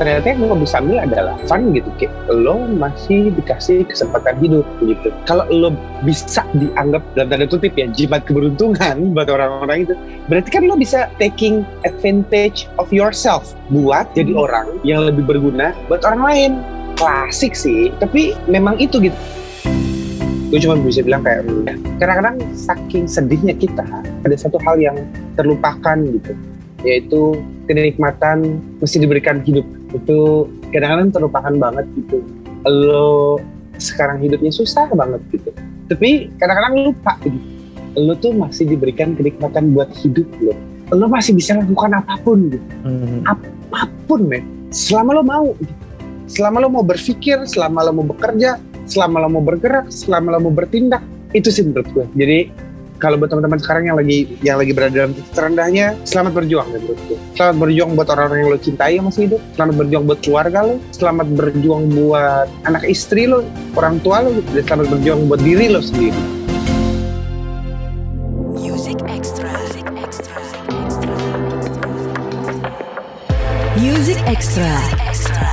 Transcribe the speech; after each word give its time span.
ternyata 0.00 0.32
yang 0.32 0.48
lo 0.48 0.56
bisa 0.56 0.80
ambil 0.80 1.04
adalah 1.04 1.36
fun 1.44 1.76
gitu 1.76 1.92
kayak 2.00 2.12
lo 2.32 2.64
masih 2.64 3.28
dikasih 3.36 3.84
kesempatan 3.84 4.32
hidup 4.40 4.64
gitu. 4.80 5.12
Kalau 5.28 5.44
lo 5.52 5.76
bisa 6.00 6.40
dianggap 6.56 7.04
dalam 7.12 7.28
tanda 7.28 7.44
kutip 7.44 7.76
ya 7.76 7.84
jimat 7.92 8.24
keberuntungan 8.24 8.96
buat 9.14 9.28
orang-orang 9.28 9.84
itu 9.84 9.94
berarti 10.32 10.48
kan 10.48 10.64
lo 10.64 10.80
bisa 10.80 11.12
taking 11.20 11.68
advantage 11.84 12.64
of 12.80 12.88
yourself 12.88 13.52
buat 13.68 14.08
jadi 14.16 14.32
Hmm. 14.32 14.46
orang 14.48 14.66
yang 14.88 15.04
lebih 15.04 15.28
berguna 15.28 15.76
buat 15.92 16.00
orang 16.08 16.22
lain. 16.24 16.52
Klasik 16.96 17.52
sih 17.52 17.92
tapi 18.00 18.32
memang 18.48 18.80
itu 18.80 18.96
gitu. 19.04 19.16
Gue 20.48 20.58
cuma 20.58 20.80
bisa 20.80 21.04
bilang 21.04 21.22
kayak 21.22 21.44
"Hmm, 21.44 21.62
ya, 21.68 21.74
kadang-kadang 22.00 22.36
saking 22.56 23.04
sedihnya 23.04 23.54
kita 23.54 23.84
ada 24.24 24.36
satu 24.36 24.56
hal 24.64 24.80
yang 24.80 24.96
terlupakan 25.36 25.96
gitu 26.00 26.32
yaitu 26.80 27.36
kenikmatan 27.68 28.58
mesti 28.80 28.96
diberikan 29.04 29.44
hidup 29.44 29.64
itu 29.94 30.48
kadang-kadang 30.70 31.08
terlupakan 31.10 31.54
banget 31.56 31.86
gitu. 31.98 32.18
Lo 32.66 33.40
sekarang 33.80 34.20
hidupnya 34.20 34.52
susah 34.52 34.86
banget 34.92 35.20
gitu. 35.32 35.50
Tapi 35.90 36.30
kadang-kadang 36.38 36.74
lupa 36.90 37.16
gitu. 37.24 37.38
Lo 37.98 38.14
tuh 38.18 38.32
masih 38.36 38.70
diberikan 38.70 39.18
kenikmatan 39.18 39.74
buat 39.74 39.90
hidup 40.00 40.28
lo. 40.42 40.54
Lo 40.94 41.06
masih 41.06 41.34
bisa 41.34 41.58
lakukan 41.58 41.96
apa 41.96 42.14
pun 42.22 42.50
gitu. 42.50 42.66
Hmm. 42.86 43.22
apa 43.26 43.90
pun 44.06 44.26
men. 44.26 44.44
Selama 44.70 45.18
lo 45.18 45.22
mau 45.26 45.46
gitu. 45.58 45.74
selama 46.30 46.62
lo 46.62 46.70
mau 46.70 46.86
berpikir 46.86 47.42
selama 47.42 47.82
lo 47.82 47.90
mau 47.90 48.06
bekerja 48.06 48.54
selama 48.86 49.26
lo 49.26 49.28
mau 49.34 49.42
bergerak 49.42 49.90
selama 49.90 50.38
lo 50.38 50.46
mau 50.46 50.54
bertindak 50.54 51.02
itu 51.34 51.50
sih 51.50 51.66
menurut 51.66 51.86
gue. 51.90 52.06
Jadi 52.14 52.38
kalau 53.00 53.16
buat 53.16 53.32
teman-teman 53.32 53.58
sekarang 53.58 53.88
yang 53.88 53.96
lagi 53.96 54.18
yang 54.44 54.60
lagi 54.60 54.72
berada 54.76 54.92
dalam 54.92 55.12
titik 55.16 55.32
terendahnya 55.32 55.96
selamat 56.04 56.32
berjuang 56.36 56.68
ya 56.68 56.78
menurut 56.78 57.00
gue 57.08 57.18
selamat 57.34 57.56
berjuang 57.56 57.90
buat 57.96 58.08
orang-orang 58.12 58.38
yang 58.44 58.50
lo 58.52 58.60
cintai 58.60 58.92
yang 59.00 59.06
masih 59.08 59.22
hidup 59.26 59.40
selamat 59.56 59.74
berjuang 59.80 60.04
buat 60.04 60.20
keluarga 60.20 60.58
lo 60.68 60.76
selamat 60.92 61.26
berjuang 61.32 61.84
buat 61.88 62.48
anak 62.68 62.84
istri 62.84 63.24
lo 63.24 63.40
orang 63.74 63.96
tua 64.04 64.20
lo 64.20 64.36
gitu. 64.36 64.50
dan 64.52 64.64
selamat 64.68 64.86
berjuang 64.92 65.20
buat 65.26 65.40
diri 65.40 65.66
lo 65.72 65.80
sendiri 65.80 66.22
Music 68.60 68.98
Extra. 69.08 69.48
Music 69.48 69.86
Extra. 69.96 70.36
Music 73.76 74.18
Extra. 74.28 74.72
Extra. 75.08 75.49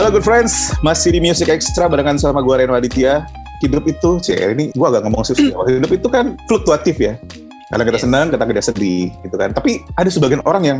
Halo 0.00 0.16
good 0.16 0.24
friends, 0.24 0.72
masih 0.80 1.12
di 1.12 1.20
Music 1.20 1.44
Extra 1.52 1.84
barengan 1.84 2.16
sama 2.16 2.40
gue 2.40 2.56
Reno 2.56 2.72
Aditya. 2.72 3.28
Hidup 3.60 3.84
itu, 3.84 4.16
cie 4.24 4.32
ini 4.56 4.72
gue 4.72 4.86
agak 4.88 5.04
ngomong 5.04 5.20
ya. 5.28 5.52
Hidup 5.76 5.92
itu 5.92 6.08
kan 6.08 6.40
fluktuatif 6.48 6.96
ya. 6.96 7.20
Kadang 7.68 7.84
kita 7.84 8.00
Yes. 8.00 8.04
senang, 8.08 8.32
kadang 8.32 8.48
kita 8.48 8.64
sedih 8.64 9.12
gitu 9.20 9.36
kan. 9.36 9.52
Tapi 9.52 9.84
ada 10.00 10.08
sebagian 10.08 10.40
orang 10.48 10.64
yang 10.64 10.78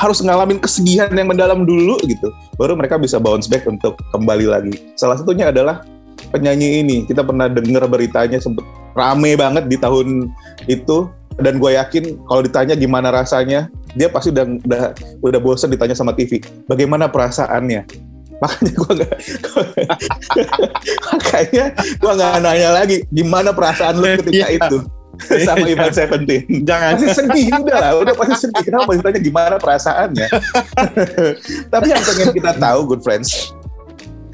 harus 0.00 0.24
ngalamin 0.24 0.64
kesedihan 0.64 1.12
yang 1.12 1.28
mendalam 1.28 1.68
dulu 1.68 2.00
gitu. 2.08 2.32
Baru 2.56 2.72
mereka 2.72 2.96
bisa 2.96 3.20
bounce 3.20 3.52
back 3.52 3.68
untuk 3.68 4.00
kembali 4.16 4.48
lagi. 4.48 4.72
Salah 4.96 5.20
satunya 5.20 5.52
adalah 5.52 5.84
penyanyi 6.32 6.80
ini. 6.80 7.04
Kita 7.04 7.20
pernah 7.20 7.52
dengar 7.52 7.84
beritanya 7.84 8.40
sempet 8.40 8.64
rame 8.96 9.36
banget 9.36 9.68
di 9.68 9.76
tahun 9.76 10.32
itu. 10.72 11.12
Dan 11.36 11.60
gue 11.60 11.76
yakin 11.76 12.16
kalau 12.32 12.40
ditanya 12.40 12.72
gimana 12.80 13.12
rasanya, 13.12 13.68
dia 13.92 14.08
pasti 14.08 14.32
udah 14.32 14.56
udah, 14.64 14.82
udah 15.20 15.40
bosen 15.44 15.68
ditanya 15.68 15.92
sama 15.92 16.16
TV. 16.16 16.40
Bagaimana 16.64 17.12
perasaannya? 17.12 18.13
Makanya 18.44 18.72
gue 18.76 18.92
nggak 19.00 19.12
makanya 21.08 21.64
gue 21.74 22.12
nggak 22.12 22.32
nanya 22.44 22.70
lagi 22.76 22.96
gimana 23.08 23.50
perasaan 23.56 23.96
lu 23.96 24.06
ketika 24.20 24.46
Iya. 24.52 24.68
itu 24.68 24.78
sama 25.46 25.62
Ivan 25.70 25.94
Seventeen? 25.94 26.42
Jangan. 26.66 26.98
Pasti 26.98 27.08
sedih 27.22 27.46
udah 27.62 27.78
lah 27.78 27.92
udah 28.02 28.14
pasti 28.18 28.50
sedih. 28.50 28.62
Kenapa 28.66 28.90
masih 28.90 29.02
tanya 29.06 29.20
gimana 29.22 29.54
perasaannya? 29.62 30.26
Tapi 31.70 31.86
yang 31.86 32.02
pengen 32.02 32.28
kita 32.34 32.50
tahu 32.58 32.80
good 32.90 33.02
friends 33.06 33.54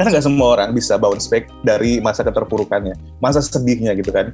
karena 0.00 0.16
nggak 0.16 0.24
semua 0.24 0.56
orang 0.56 0.72
bisa 0.72 0.96
bounce 0.96 1.28
back 1.28 1.52
dari 1.60 2.00
masa 2.00 2.24
keterpurukannya 2.24 2.96
masa 3.20 3.44
sedihnya 3.44 3.92
gitu 3.92 4.08
kan. 4.08 4.32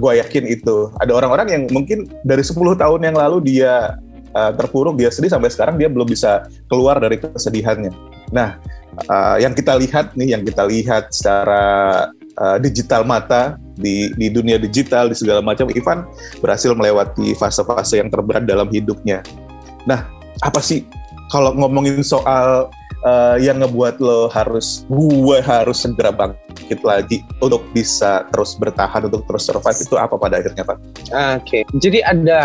Gue 0.00 0.24
yakin 0.24 0.48
itu. 0.48 0.88
Ada 1.04 1.12
orang-orang 1.12 1.48
yang 1.52 1.62
mungkin 1.68 2.08
dari 2.24 2.40
10 2.40 2.56
tahun 2.56 3.00
yang 3.04 3.16
lalu 3.20 3.44
dia 3.44 4.00
uh, 4.32 4.52
terpuruk 4.56 4.96
dia 4.96 5.12
sedih 5.12 5.28
sampai 5.28 5.52
sekarang 5.52 5.76
dia 5.76 5.92
belum 5.92 6.08
bisa 6.08 6.48
keluar 6.72 6.96
dari 6.96 7.20
kesedihannya 7.20 7.92
nah 8.32 8.56
uh, 9.08 9.36
yang 9.40 9.52
kita 9.56 9.76
lihat 9.78 10.12
nih 10.16 10.36
yang 10.36 10.42
kita 10.42 10.64
lihat 10.66 11.12
secara 11.12 11.64
uh, 12.40 12.56
digital 12.60 13.04
mata 13.04 13.56
di 13.76 14.12
di 14.16 14.28
dunia 14.28 14.60
digital 14.60 15.08
di 15.08 15.16
segala 15.16 15.40
macam 15.40 15.68
Ivan 15.72 16.04
berhasil 16.40 16.72
melewati 16.76 17.32
fase-fase 17.36 18.00
yang 18.00 18.12
terberat 18.12 18.44
dalam 18.44 18.68
hidupnya. 18.68 19.24
Nah, 19.88 20.06
apa 20.44 20.60
sih 20.60 20.84
kalau 21.32 21.56
ngomongin 21.56 22.04
soal 22.04 22.68
uh, 23.08 23.36
yang 23.40 23.64
ngebuat 23.64 23.98
lo 23.98 24.28
harus 24.28 24.84
gue 24.92 25.38
harus 25.40 25.82
segera 25.82 26.12
bangkit 26.12 26.80
lagi 26.84 27.24
untuk 27.40 27.64
bisa 27.72 28.28
terus 28.30 28.54
bertahan 28.60 29.08
untuk 29.08 29.24
terus 29.24 29.48
survive 29.48 29.80
itu 29.80 29.96
apa 29.96 30.14
pada 30.20 30.38
akhirnya 30.38 30.64
Pak? 30.68 30.78
Oke, 31.40 31.64
jadi 31.80 32.04
ada 32.04 32.40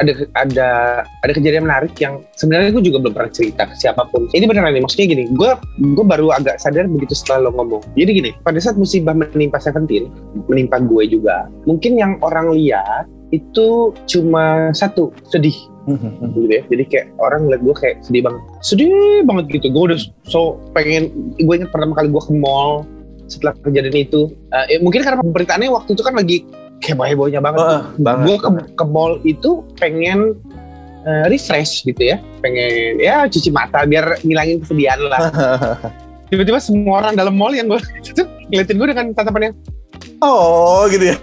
ada 0.00 0.12
ada 0.34 0.68
ada 1.04 1.32
kejadian 1.32 1.66
menarik 1.66 1.94
yang 2.00 2.22
sebenarnya 2.34 2.74
gue 2.74 2.84
juga 2.84 2.98
belum 3.02 3.14
pernah 3.14 3.32
cerita 3.32 3.62
ke 3.68 3.74
siapa 3.78 4.06
pun. 4.10 4.26
Ini 4.32 4.44
beneran 4.46 4.74
nih, 4.74 4.82
maksudnya 4.82 5.06
gini, 5.10 5.24
gue 5.30 5.50
gue 5.80 6.04
baru 6.06 6.34
agak 6.34 6.58
sadar 6.58 6.90
begitu 6.90 7.14
setelah 7.14 7.48
lo 7.48 7.50
ngomong. 7.54 7.82
Jadi 7.94 8.10
gini, 8.10 8.30
pada 8.42 8.58
saat 8.58 8.76
musibah 8.78 9.14
menimpa 9.14 9.62
Seventeen, 9.62 10.10
menimpa 10.50 10.82
gue 10.82 11.04
juga, 11.10 11.46
mungkin 11.68 11.98
yang 11.98 12.18
orang 12.22 12.52
lihat 12.54 13.06
itu 13.34 13.90
cuma 14.06 14.70
satu 14.70 15.10
sedih 15.26 15.56
gitu 15.84 16.48
ya. 16.48 16.62
Jadi 16.70 16.84
kayak 16.88 17.06
orang 17.20 17.46
ngeliat 17.48 17.62
gue 17.62 17.74
kayak 17.76 17.96
sedih 18.04 18.22
banget, 18.24 18.42
sedih 18.64 19.22
banget 19.26 19.44
gitu. 19.52 19.66
Gue 19.74 19.82
udah 19.92 20.00
so 20.24 20.56
pengen, 20.72 21.34
gue 21.38 21.54
ingat 21.54 21.70
pertama 21.74 21.92
kali 21.98 22.08
gue 22.08 22.22
ke 22.22 22.32
mall 22.34 22.86
setelah 23.28 23.56
kejadian 23.64 24.06
itu. 24.08 24.32
Eh, 24.52 24.80
mungkin 24.80 25.04
karena 25.04 25.20
pemberitaannya 25.20 25.70
waktu 25.72 25.96
itu 25.96 26.02
kan 26.04 26.14
lagi 26.16 26.44
heboh-hebohnya 26.82 27.40
banget. 27.44 27.60
Oh, 27.60 27.82
banget. 28.00 28.24
gue 28.26 28.36
ke, 28.40 28.48
ke 28.74 28.84
mall 28.84 29.20
itu 29.22 29.62
pengen 29.78 30.34
eh, 31.04 31.24
refresh 31.28 31.84
gitu 31.84 32.14
ya, 32.14 32.16
pengen 32.40 32.98
ya 32.98 33.28
cuci 33.28 33.50
mata 33.52 33.84
biar 33.84 34.18
ngilangin 34.24 34.64
kesedihan 34.64 35.00
lah. 35.06 35.20
Tiba-tiba 36.32 36.58
semua 36.58 37.04
orang 37.04 37.14
dalam 37.14 37.36
mall 37.36 37.54
yang 37.54 37.70
gue 37.70 37.80
itu 38.00 38.24
ngeliatin 38.50 38.76
gue 38.80 38.88
dengan 38.90 39.06
tatapan 39.14 39.42
yang 39.52 39.54
oh 40.24 40.88
gitu 40.90 41.14
ya. 41.14 41.16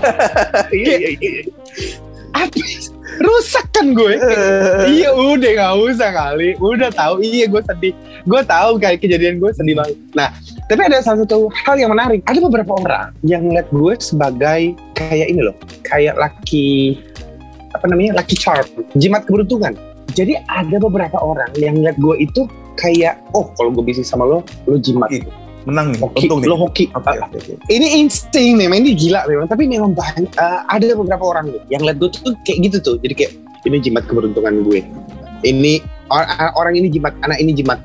iya, 0.76 0.96
iya, 1.02 1.10
iya. 1.18 1.42
Apa? 2.36 2.60
Rusak 3.20 3.66
kan 3.72 3.92
gue. 3.96 4.14
iya 4.96 5.10
udah 5.12 5.50
nggak 5.56 5.74
usah 5.88 6.10
kali, 6.12 6.56
udah 6.60 6.90
tahu. 6.92 7.22
Iya 7.24 7.48
gue 7.48 7.62
sedih, 7.64 7.92
gue 8.24 8.40
tahu 8.44 8.70
kayak 8.80 8.98
kejadian 9.00 9.40
gue 9.40 9.50
sedih 9.52 9.74
banget. 9.76 9.96
Nah, 10.12 10.28
tapi 10.68 10.80
ada 10.84 11.00
salah 11.00 11.24
satu 11.24 11.48
hal 11.52 11.76
yang 11.80 11.92
menarik. 11.92 12.20
Ada 12.28 12.38
beberapa 12.42 12.76
orang 12.76 13.16
yang 13.24 13.46
ngeliat 13.46 13.68
gue 13.72 13.92
sebagai 14.00 14.76
kayak 14.96 15.26
ini 15.32 15.40
loh, 15.44 15.56
kayak 15.86 16.16
laki 16.16 17.00
apa 17.76 17.84
namanya 17.92 18.20
laki 18.20 18.34
charm, 18.36 18.64
jimat 18.96 19.24
keberuntungan. 19.28 19.76
Jadi 20.16 20.38
ada 20.48 20.80
beberapa 20.80 21.20
orang 21.20 21.52
yang 21.60 21.76
ngeliat 21.76 21.96
gue 22.00 22.24
itu 22.24 22.48
kayak, 22.80 23.20
oh 23.36 23.52
kalau 23.56 23.72
gue 23.72 23.84
bisnis 23.84 24.08
sama 24.08 24.24
lo, 24.24 24.40
lo 24.64 24.76
jimat. 24.80 25.12
Hoki. 25.12 25.45
Menang 25.66 25.90
nih, 25.90 25.98
Hoki, 25.98 26.30
untung 26.30 26.40
nih. 26.40 26.48
lo 26.48 26.56
hoki. 26.62 26.84
Oke, 26.94 27.18
oke, 27.18 27.36
oke. 27.42 27.52
Ini 27.66 27.98
insting 27.98 28.54
memang, 28.54 28.86
ini 28.86 28.94
gila 28.94 29.26
memang. 29.26 29.50
Tapi 29.50 29.66
memang 29.66 29.98
banyak, 29.98 30.30
eh, 30.30 30.60
ada 30.62 30.94
beberapa 30.94 31.24
orang 31.26 31.50
tuh 31.50 31.62
yang 31.74 31.82
liat 31.82 31.98
gue 31.98 32.10
tuh 32.14 32.38
kayak 32.46 32.70
gitu 32.70 32.76
tuh. 32.78 32.96
Jadi 33.02 33.14
kayak, 33.18 33.32
ini 33.66 33.82
jimat 33.82 34.06
keberuntungan 34.06 34.62
gue. 34.62 34.86
Ini 35.42 35.82
or- 36.06 36.54
orang 36.54 36.78
ini 36.78 36.86
jimat, 36.86 37.18
anak 37.26 37.42
ini 37.42 37.50
jimat. 37.50 37.82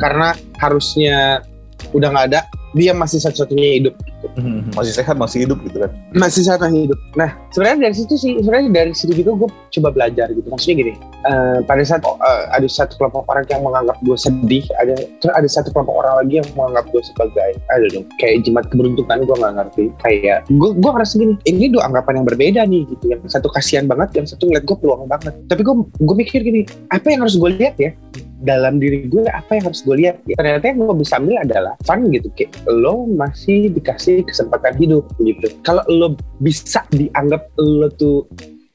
Karena 0.00 0.32
harusnya 0.56 1.44
udah 1.92 2.08
nggak 2.08 2.26
ada, 2.32 2.40
dia 2.72 2.96
masih 2.96 3.20
satu-satunya 3.20 3.84
hidup. 3.84 3.94
Mhm. 4.38 4.74
Masih 4.74 4.92
sehat, 4.94 5.14
masih 5.14 5.46
hidup 5.46 5.58
gitu 5.62 5.78
kan. 5.82 5.90
Masih 6.14 6.42
satu-satunya 6.42 6.90
hidup. 6.90 6.98
Nah, 7.14 7.30
sebenarnya 7.54 7.90
dari 7.90 7.94
situ 7.94 8.14
sih, 8.18 8.32
sebenarnya 8.42 8.68
dari 8.70 8.92
situ 8.94 9.12
juga 9.14 9.46
gue 9.46 9.48
coba 9.78 9.88
belajar 9.94 10.26
gitu. 10.34 10.46
Maksudnya 10.50 10.76
gini, 10.82 10.92
eh, 11.26 11.58
pada 11.62 11.82
saat 11.86 12.02
eh, 12.02 12.42
ada 12.50 12.66
satu 12.66 12.98
kelompok 12.98 13.22
orang 13.30 13.44
yang 13.46 13.62
menganggap 13.62 13.96
gue 14.02 14.16
sedih, 14.18 14.64
ada 14.78 14.94
terus 15.22 15.34
ada 15.34 15.48
satu 15.48 15.68
kelompok 15.70 15.94
orang 16.02 16.14
lagi 16.24 16.34
yang 16.42 16.48
menganggap 16.58 16.84
gue 16.90 17.02
sebagai, 17.02 17.50
ada 17.70 17.86
dong, 17.94 18.06
kayak 18.18 18.42
jimat 18.42 18.64
keberuntungan 18.70 19.18
gue 19.22 19.36
nggak 19.38 19.54
ngerti. 19.54 19.84
Kayak 20.02 20.38
gue 20.50 20.70
gue 20.74 20.90
ngerasa 20.90 21.14
gini, 21.14 21.34
ini 21.46 21.66
dua 21.70 21.82
anggapan 21.86 22.22
yang 22.22 22.26
berbeda 22.26 22.60
nih 22.66 22.82
gitu. 22.90 23.04
Yang 23.14 23.20
satu 23.30 23.48
kasihan 23.54 23.86
banget, 23.86 24.18
yang 24.18 24.26
satu 24.26 24.50
ngeliat 24.50 24.64
gue 24.66 24.76
peluang 24.78 25.06
banget. 25.06 25.34
Tapi 25.46 25.60
gue 25.62 25.74
gue 26.02 26.16
mikir 26.18 26.40
gini, 26.42 26.66
apa 26.90 27.06
yang 27.10 27.22
harus 27.22 27.38
gue 27.38 27.50
lihat 27.54 27.78
ya? 27.78 27.94
dalam 28.38 28.78
diri 28.78 29.10
gue 29.10 29.26
apa 29.26 29.58
yang 29.58 29.64
harus 29.70 29.82
gue 29.82 29.96
lihat 29.98 30.22
ya 30.30 30.38
ternyata 30.38 30.64
yang 30.70 30.86
gue 30.86 30.96
bisa 31.02 31.18
ambil 31.18 31.36
adalah 31.42 31.74
fun 31.82 32.06
gitu 32.14 32.30
kayak 32.38 32.54
lo 32.70 33.06
masih 33.10 33.70
dikasih 33.74 34.07
kesempatan 34.24 34.74
hidup 34.78 35.04
gitu. 35.22 35.48
Kalau 35.62 35.84
lo 35.88 36.08
bisa 36.40 36.84
dianggap 36.92 37.48
lo 37.58 37.88
tuh 37.96 38.24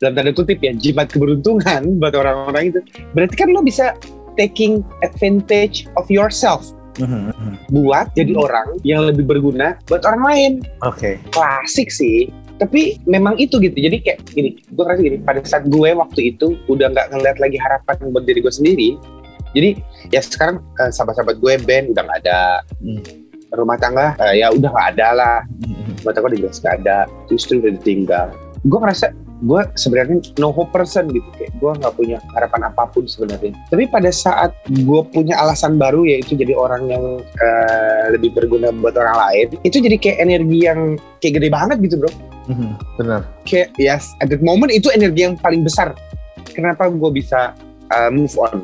dalam 0.02 0.20
tanda 0.20 0.32
kutip 0.36 0.60
ya 0.60 0.76
jimat 0.76 1.08
keberuntungan 1.08 1.82
buat 2.02 2.14
orang-orang 2.16 2.76
itu 2.76 2.80
berarti 3.16 3.36
kan 3.40 3.50
lo 3.56 3.64
bisa 3.64 3.96
taking 4.36 4.82
advantage 5.06 5.88
of 5.96 6.06
yourself. 6.10 6.74
Buat 7.74 8.14
jadi 8.14 8.38
orang 8.38 8.78
yang 8.86 9.10
lebih 9.10 9.26
berguna 9.26 9.82
buat 9.90 10.06
orang 10.06 10.24
lain. 10.30 10.52
Oke. 10.86 11.18
klasik 11.34 11.90
sih. 11.90 12.30
Tapi 12.62 13.02
memang 13.10 13.34
itu 13.42 13.58
gitu. 13.58 13.74
Jadi 13.74 13.98
kayak 14.06 14.30
gini 14.30 14.62
gue 14.62 14.84
ngerasa 14.86 15.02
gini 15.02 15.18
pada 15.26 15.42
saat 15.42 15.66
gue 15.66 15.90
waktu 15.90 16.38
itu 16.38 16.54
udah 16.70 16.94
nggak 16.94 17.10
ngeliat 17.10 17.38
lagi 17.42 17.58
harapan 17.58 18.14
buat 18.14 18.24
diri 18.30 18.40
gue 18.46 18.54
sendiri 18.54 18.90
jadi 19.54 19.78
ya 20.10 20.22
sekarang 20.22 20.60
eh, 20.82 20.90
sahabat-sahabat 20.90 21.38
gue 21.38 21.54
band 21.64 21.86
udah 21.94 22.04
nggak 22.04 22.20
ada. 22.26 22.42
Hmm. 22.82 23.23
Rumah 23.54 23.78
tangga 23.78 24.18
eh, 24.20 24.42
ya 24.42 24.50
udah 24.50 24.70
nggak 24.70 24.88
ada 24.98 25.08
lah. 25.14 25.38
Rumah 26.02 26.14
tangga 26.14 26.28
udah 26.34 26.40
jelas 26.42 26.58
nggak 26.60 26.76
ada 26.84 26.98
istri 27.30 27.62
udah 27.62 27.72
ditinggal. 27.80 28.28
Gue 28.66 28.80
ngerasa 28.80 29.14
gue 29.44 29.60
sebenarnya 29.76 30.24
no 30.40 30.56
hope 30.56 30.72
person 30.72 31.12
gitu 31.12 31.28
kayak 31.36 31.52
gue 31.60 31.72
nggak 31.84 31.94
punya 32.00 32.18
harapan 32.32 32.62
apa 32.72 32.84
pun 32.90 33.04
sebenarnya. 33.06 33.52
Tapi 33.70 33.84
pada 33.92 34.10
saat 34.10 34.56
gue 34.72 35.02
punya 35.12 35.36
alasan 35.38 35.76
baru 35.76 36.08
yaitu 36.08 36.34
jadi 36.40 36.56
orang 36.56 36.88
yang 36.88 37.04
eh, 37.22 38.06
lebih 38.16 38.34
berguna 38.34 38.72
buat 38.72 38.96
orang 38.96 39.16
lain 39.20 39.48
itu 39.68 39.78
jadi 39.84 39.96
kayak 40.00 40.18
energi 40.24 40.60
yang 40.64 40.80
kayak 41.20 41.34
gede 41.44 41.50
banget 41.52 41.78
gitu 41.84 41.96
bro. 42.00 42.12
Mhm, 42.44 42.76
Benar. 43.00 43.22
kayak 43.48 43.72
yes 43.80 44.12
at 44.20 44.28
that 44.28 44.44
moment 44.44 44.68
itu 44.68 44.92
energi 44.92 45.28
yang 45.28 45.36
paling 45.40 45.64
besar. 45.64 45.96
Kenapa 46.54 46.92
gue 46.92 47.12
bisa 47.16 47.56
uh, 47.92 48.12
move 48.12 48.36
on 48.38 48.62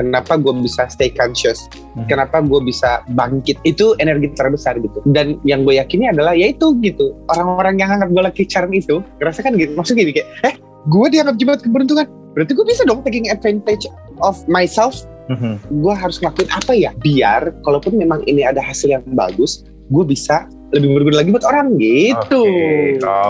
kenapa 0.00 0.34
gue 0.34 0.48
bisa 0.58 0.88
stay 0.88 1.12
conscious 1.12 1.68
Mhm. 1.92 2.08
kenapa 2.08 2.40
gue 2.40 2.60
bisa 2.62 3.04
bangkit 3.10 3.60
itu 3.62 3.92
energi 3.96 4.32
terbesar 4.32 4.78
gitu 4.78 5.04
dan 5.06 5.36
yang 5.42 5.60
gue 5.62 5.76
yakini 5.76 6.08
adalah 6.08 6.32
ya 6.32 6.48
itu 6.48 6.72
gitu 6.80 7.12
orang-orang 7.28 7.76
yang 7.76 7.92
anggap 7.92 8.08
gue 8.08 8.22
lagi 8.24 8.42
charm 8.44 8.72
itu 8.72 9.04
ngerasa 9.18 9.44
kan 9.44 9.52
gitu 9.54 9.76
maksudnya 9.76 10.02
gini 10.02 10.12
kayak 10.16 10.28
eh 10.42 10.54
gue 10.86 11.06
dianggap 11.08 11.36
jembatan 11.36 11.62
keberuntungan 11.62 12.06
berarti 12.32 12.52
gue 12.52 12.64
bisa 12.64 12.82
dong 12.82 13.02
taking 13.02 13.28
advantage 13.28 13.84
of 14.20 14.40
myself 14.46 15.04
Mhm. 15.28 15.60
gue 15.78 15.94
harus 15.94 16.16
ngelakuin 16.16 16.48
apa 16.48 16.72
ya 16.72 16.90
biar 16.96 17.52
kalaupun 17.60 17.94
memang 17.94 18.24
ini 18.24 18.42
ada 18.42 18.58
hasil 18.58 18.88
yang 18.88 19.04
bagus 19.12 19.62
gue 19.86 20.02
bisa 20.02 20.48
lebih 20.70 20.90
berguna 20.92 21.20
lagi 21.20 21.30
buat 21.30 21.42
orang 21.44 21.74
gitu 21.76 22.42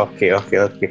Oke, 0.04 0.28
oke, 0.30 0.56
oke. 0.62 0.86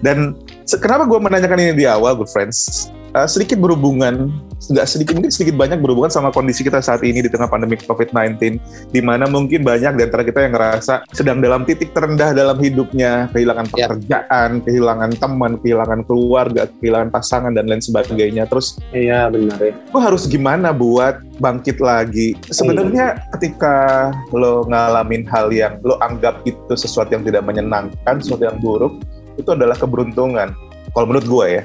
Dan 0.00 0.36
se- 0.62 0.76
kenapa 0.76 1.04
gue 1.04 1.16
menanyakan 1.16 1.58
ini 1.58 1.72
di 1.74 1.86
awal, 1.86 2.12
good 2.14 2.28
friends? 2.28 2.88
Uh, 3.14 3.30
sedikit 3.30 3.62
berhubungan, 3.62 4.26
nggak 4.58 4.90
sedikit 4.90 5.14
mungkin 5.14 5.30
sedikit 5.30 5.54
banyak 5.54 5.78
berhubungan 5.78 6.10
sama 6.10 6.34
kondisi 6.34 6.66
kita 6.66 6.82
saat 6.82 6.98
ini 7.06 7.22
di 7.22 7.30
tengah 7.30 7.46
pandemi 7.46 7.78
COVID-19, 7.78 8.58
di 8.90 9.00
mana 9.06 9.30
mungkin 9.30 9.62
banyak 9.62 9.94
di 9.94 10.02
antara 10.02 10.26
kita 10.26 10.42
yang 10.42 10.50
ngerasa 10.50 11.06
sedang 11.14 11.38
dalam 11.38 11.62
titik 11.62 11.94
terendah 11.94 12.34
dalam 12.34 12.58
hidupnya, 12.58 13.30
kehilangan 13.30 13.70
Ya. 13.70 13.86
pekerjaan, 13.86 14.50
kehilangan 14.66 15.10
teman, 15.14 15.52
kehilangan 15.62 16.00
keluarga, 16.10 16.66
kehilangan 16.82 17.14
pasangan 17.14 17.54
dan 17.54 17.70
lain 17.70 17.78
sebagainya. 17.78 18.50
Terus 18.50 18.82
iya 18.90 19.30
benar 19.30 19.62
ya 19.62 19.78
lo 19.94 19.98
harus 20.02 20.26
gimana 20.26 20.74
buat 20.74 21.22
bangkit 21.38 21.78
lagi? 21.78 22.34
Sebenarnya 22.50 23.22
ketika 23.38 24.10
lo 24.34 24.66
ngalamin 24.66 25.22
hal 25.30 25.54
yang 25.54 25.78
lo 25.86 26.02
anggap 26.02 26.42
itu 26.42 26.74
sesuatu 26.74 27.14
yang 27.14 27.22
tidak 27.22 27.46
menyenangkan, 27.46 28.18
sesuatu 28.18 28.42
yang 28.42 28.58
buruk, 28.58 28.98
itu 29.38 29.50
adalah 29.54 29.78
keberuntungan. 29.78 30.50
Kalau 30.94 31.06
menurut 31.10 31.26
gue 31.26 31.46
ya, 31.58 31.62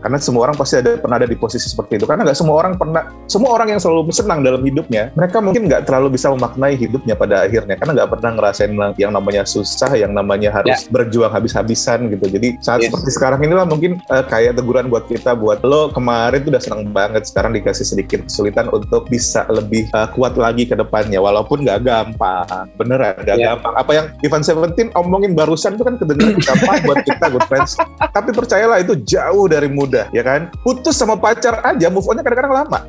karena 0.00 0.16
semua 0.18 0.48
orang 0.48 0.56
pasti 0.56 0.80
ada 0.80 0.96
pernah 0.96 1.16
ada 1.20 1.28
di 1.28 1.36
posisi 1.36 1.68
seperti 1.68 2.00
itu. 2.00 2.04
Karena 2.08 2.24
nggak 2.24 2.38
semua 2.38 2.56
orang 2.58 2.74
pernah, 2.76 3.02
semua 3.28 3.50
orang 3.54 3.68
yang 3.72 3.80
selalu 3.80 4.08
senang 4.10 4.40
dalam 4.40 4.60
hidupnya, 4.60 5.12
mereka 5.14 5.38
mungkin 5.38 5.68
nggak 5.68 5.84
terlalu 5.84 6.16
bisa 6.16 6.32
memaknai 6.32 6.74
hidupnya 6.74 7.14
pada 7.14 7.44
akhirnya, 7.44 7.76
karena 7.76 7.92
nggak 8.00 8.10
pernah 8.10 8.30
ngerasain 8.36 8.70
yang 8.96 9.12
namanya 9.12 9.42
susah, 9.44 9.92
yang 9.94 10.12
namanya 10.12 10.50
harus 10.52 10.88
berjuang 10.88 11.30
habis-habisan 11.30 12.08
gitu. 12.08 12.26
Jadi 12.26 12.56
saat 12.60 12.80
Yes. 12.80 12.88
seperti 12.92 13.10
sekarang 13.12 13.40
inilah 13.42 13.66
mungkin 13.66 14.00
eh, 14.00 14.24
kayak 14.24 14.56
teguran 14.56 14.88
buat 14.88 15.04
kita, 15.04 15.36
buat 15.36 15.60
lo 15.60 15.90
kemarin 15.90 16.40
tuh 16.40 16.50
udah 16.54 16.62
senang 16.62 16.88
banget, 16.90 17.26
sekarang 17.26 17.52
dikasih 17.52 17.84
sedikit 17.84 18.24
kesulitan 18.24 18.70
untuk 18.70 19.10
bisa 19.10 19.44
lebih 19.50 19.90
eh, 19.90 20.08
kuat 20.14 20.38
lagi 20.38 20.64
ke 20.64 20.72
depannya, 20.72 21.18
walaupun 21.18 21.60
nggak 21.60 21.82
gampang, 21.82 22.64
beneran 22.78 23.18
nggak 23.20 23.36
Ya. 23.36 23.52
gampang. 23.52 23.74
Apa 23.74 23.90
yang 23.92 24.06
Ivan 24.22 24.40
Seventeen 24.40 24.88
omongin 24.94 25.34
barusan 25.34 25.74
itu 25.74 25.82
kan 25.82 25.98
kedengeran 25.98 26.38
gampang 26.38 26.78
buat 26.86 27.02
kita, 27.02 27.26
good 27.28 27.46
friends. 27.46 27.74
Tapi 27.98 28.30
percayalah 28.30 28.78
itu 28.78 28.94
jauh 29.02 29.44
dari 29.44 29.66
mudah, 29.66 29.89
ya 30.14 30.22
kan? 30.22 30.52
Putus 30.62 30.94
sama 30.94 31.18
pacar 31.18 31.58
aja, 31.66 31.86
move 31.90 32.06
on-nya 32.06 32.22
kadang-kadang 32.22 32.66
lama. 32.66 32.80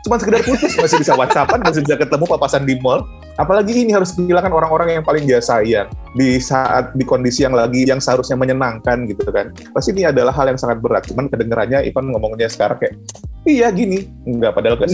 Cuma 0.00 0.16
sekedar 0.16 0.40
putus, 0.40 0.72
masih 0.80 0.96
bisa 0.96 1.12
whatsappan, 1.12 1.60
masih 1.60 1.84
bisa 1.84 2.00
ketemu 2.00 2.24
papasan 2.24 2.64
di 2.64 2.80
mall. 2.80 3.04
Apalagi 3.36 3.72
ini 3.72 3.92
harus 3.92 4.16
kehilangan 4.16 4.48
orang-orang 4.48 5.00
yang 5.00 5.04
paling 5.04 5.28
dia 5.28 5.44
sayang 5.44 5.92
di 6.16 6.40
saat 6.40 6.92
di 6.96 7.04
kondisi 7.04 7.44
yang 7.44 7.52
lagi 7.52 7.84
yang 7.84 8.00
seharusnya 8.00 8.36
menyenangkan 8.36 9.04
gitu 9.04 9.28
kan. 9.28 9.52
Pasti 9.76 9.92
ini 9.92 10.08
adalah 10.08 10.32
hal 10.32 10.48
yang 10.48 10.60
sangat 10.60 10.80
berat. 10.80 11.04
Cuman 11.04 11.28
kedengerannya 11.28 11.84
Ivan 11.84 12.16
ngomongnya 12.16 12.48
sekarang 12.48 12.80
kayak 12.80 12.96
iya 13.44 13.68
gini, 13.68 14.08
enggak 14.24 14.56
padahal 14.56 14.76
kan. 14.80 14.88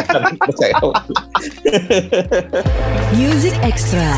Percaya. 0.46 0.74
Music 3.14 3.54
Extra. 3.66 4.14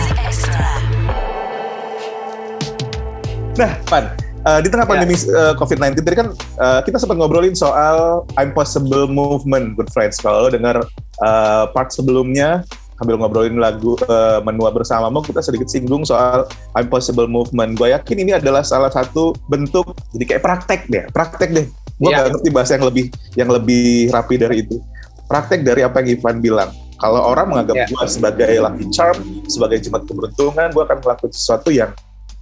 Nah, 3.55 3.70
Pan, 3.88 4.11
eh, 4.44 4.61
di 4.61 4.69
tengah 4.69 4.85
Ya. 4.85 4.91
pandemi 4.91 5.14
eh, 5.14 5.55
COVID-19 5.55 5.94
tadi 5.99 6.17
kan 6.17 6.29
eh, 6.37 6.81
kita 6.82 6.96
sempat 6.96 7.17
ngobrolin 7.17 7.52
soal 7.52 8.23
Impossible 8.37 9.06
Movement, 9.06 9.75
good 9.75 9.88
friends. 9.88 10.17
Kalau 10.19 10.46
lo 10.46 10.50
dengar 10.50 10.85
eh, 11.20 11.64
part 11.70 11.91
sebelumnya 11.91 12.62
sambil 12.94 13.19
ngobrolin 13.19 13.58
lagu 13.58 13.99
eh, 14.00 14.38
Menua 14.41 14.70
Bersamamu, 14.70 15.19
kita 15.20 15.41
sedikit 15.41 15.67
singgung 15.67 16.05
soal 16.05 16.46
Impossible 16.73 17.26
Movement. 17.26 17.75
Gue 17.75 17.91
yakin 17.91 18.17
ini 18.20 18.32
adalah 18.32 18.62
salah 18.62 18.88
satu 18.88 19.35
bentuk, 19.49 19.93
jadi 20.12 20.25
kayak 20.31 20.43
praktek 20.43 20.81
deh, 20.87 21.05
praktek 21.11 21.50
deh. 21.50 21.67
Gue 21.94 22.11
Ya. 22.11 22.23
nggak 22.23 22.38
ngerti 22.38 22.49
bahasa 22.50 22.70
yang 22.75 22.87
lebih 22.87 23.05
yang 23.35 23.50
lebih 23.50 24.11
rapi 24.11 24.35
dari 24.35 24.62
itu. 24.62 24.79
Praktek 25.25 25.62
dari 25.62 25.81
apa 25.81 26.02
yang 26.02 26.19
Ivan 26.19 26.38
bilang. 26.38 26.70
Kalau 26.94 27.20
orang 27.20 27.50
menganggap 27.50 27.75
Ya. 27.75 27.87
gue 27.87 28.06
sebagai 28.06 28.52
lucky 28.61 28.87
charm, 28.90 29.19
sebagai 29.47 29.79
jimat 29.79 30.02
keberuntungan, 30.05 30.70
gue 30.70 30.82
akan 30.85 30.99
melakukan 31.02 31.31
sesuatu 31.31 31.69
yang 31.69 31.90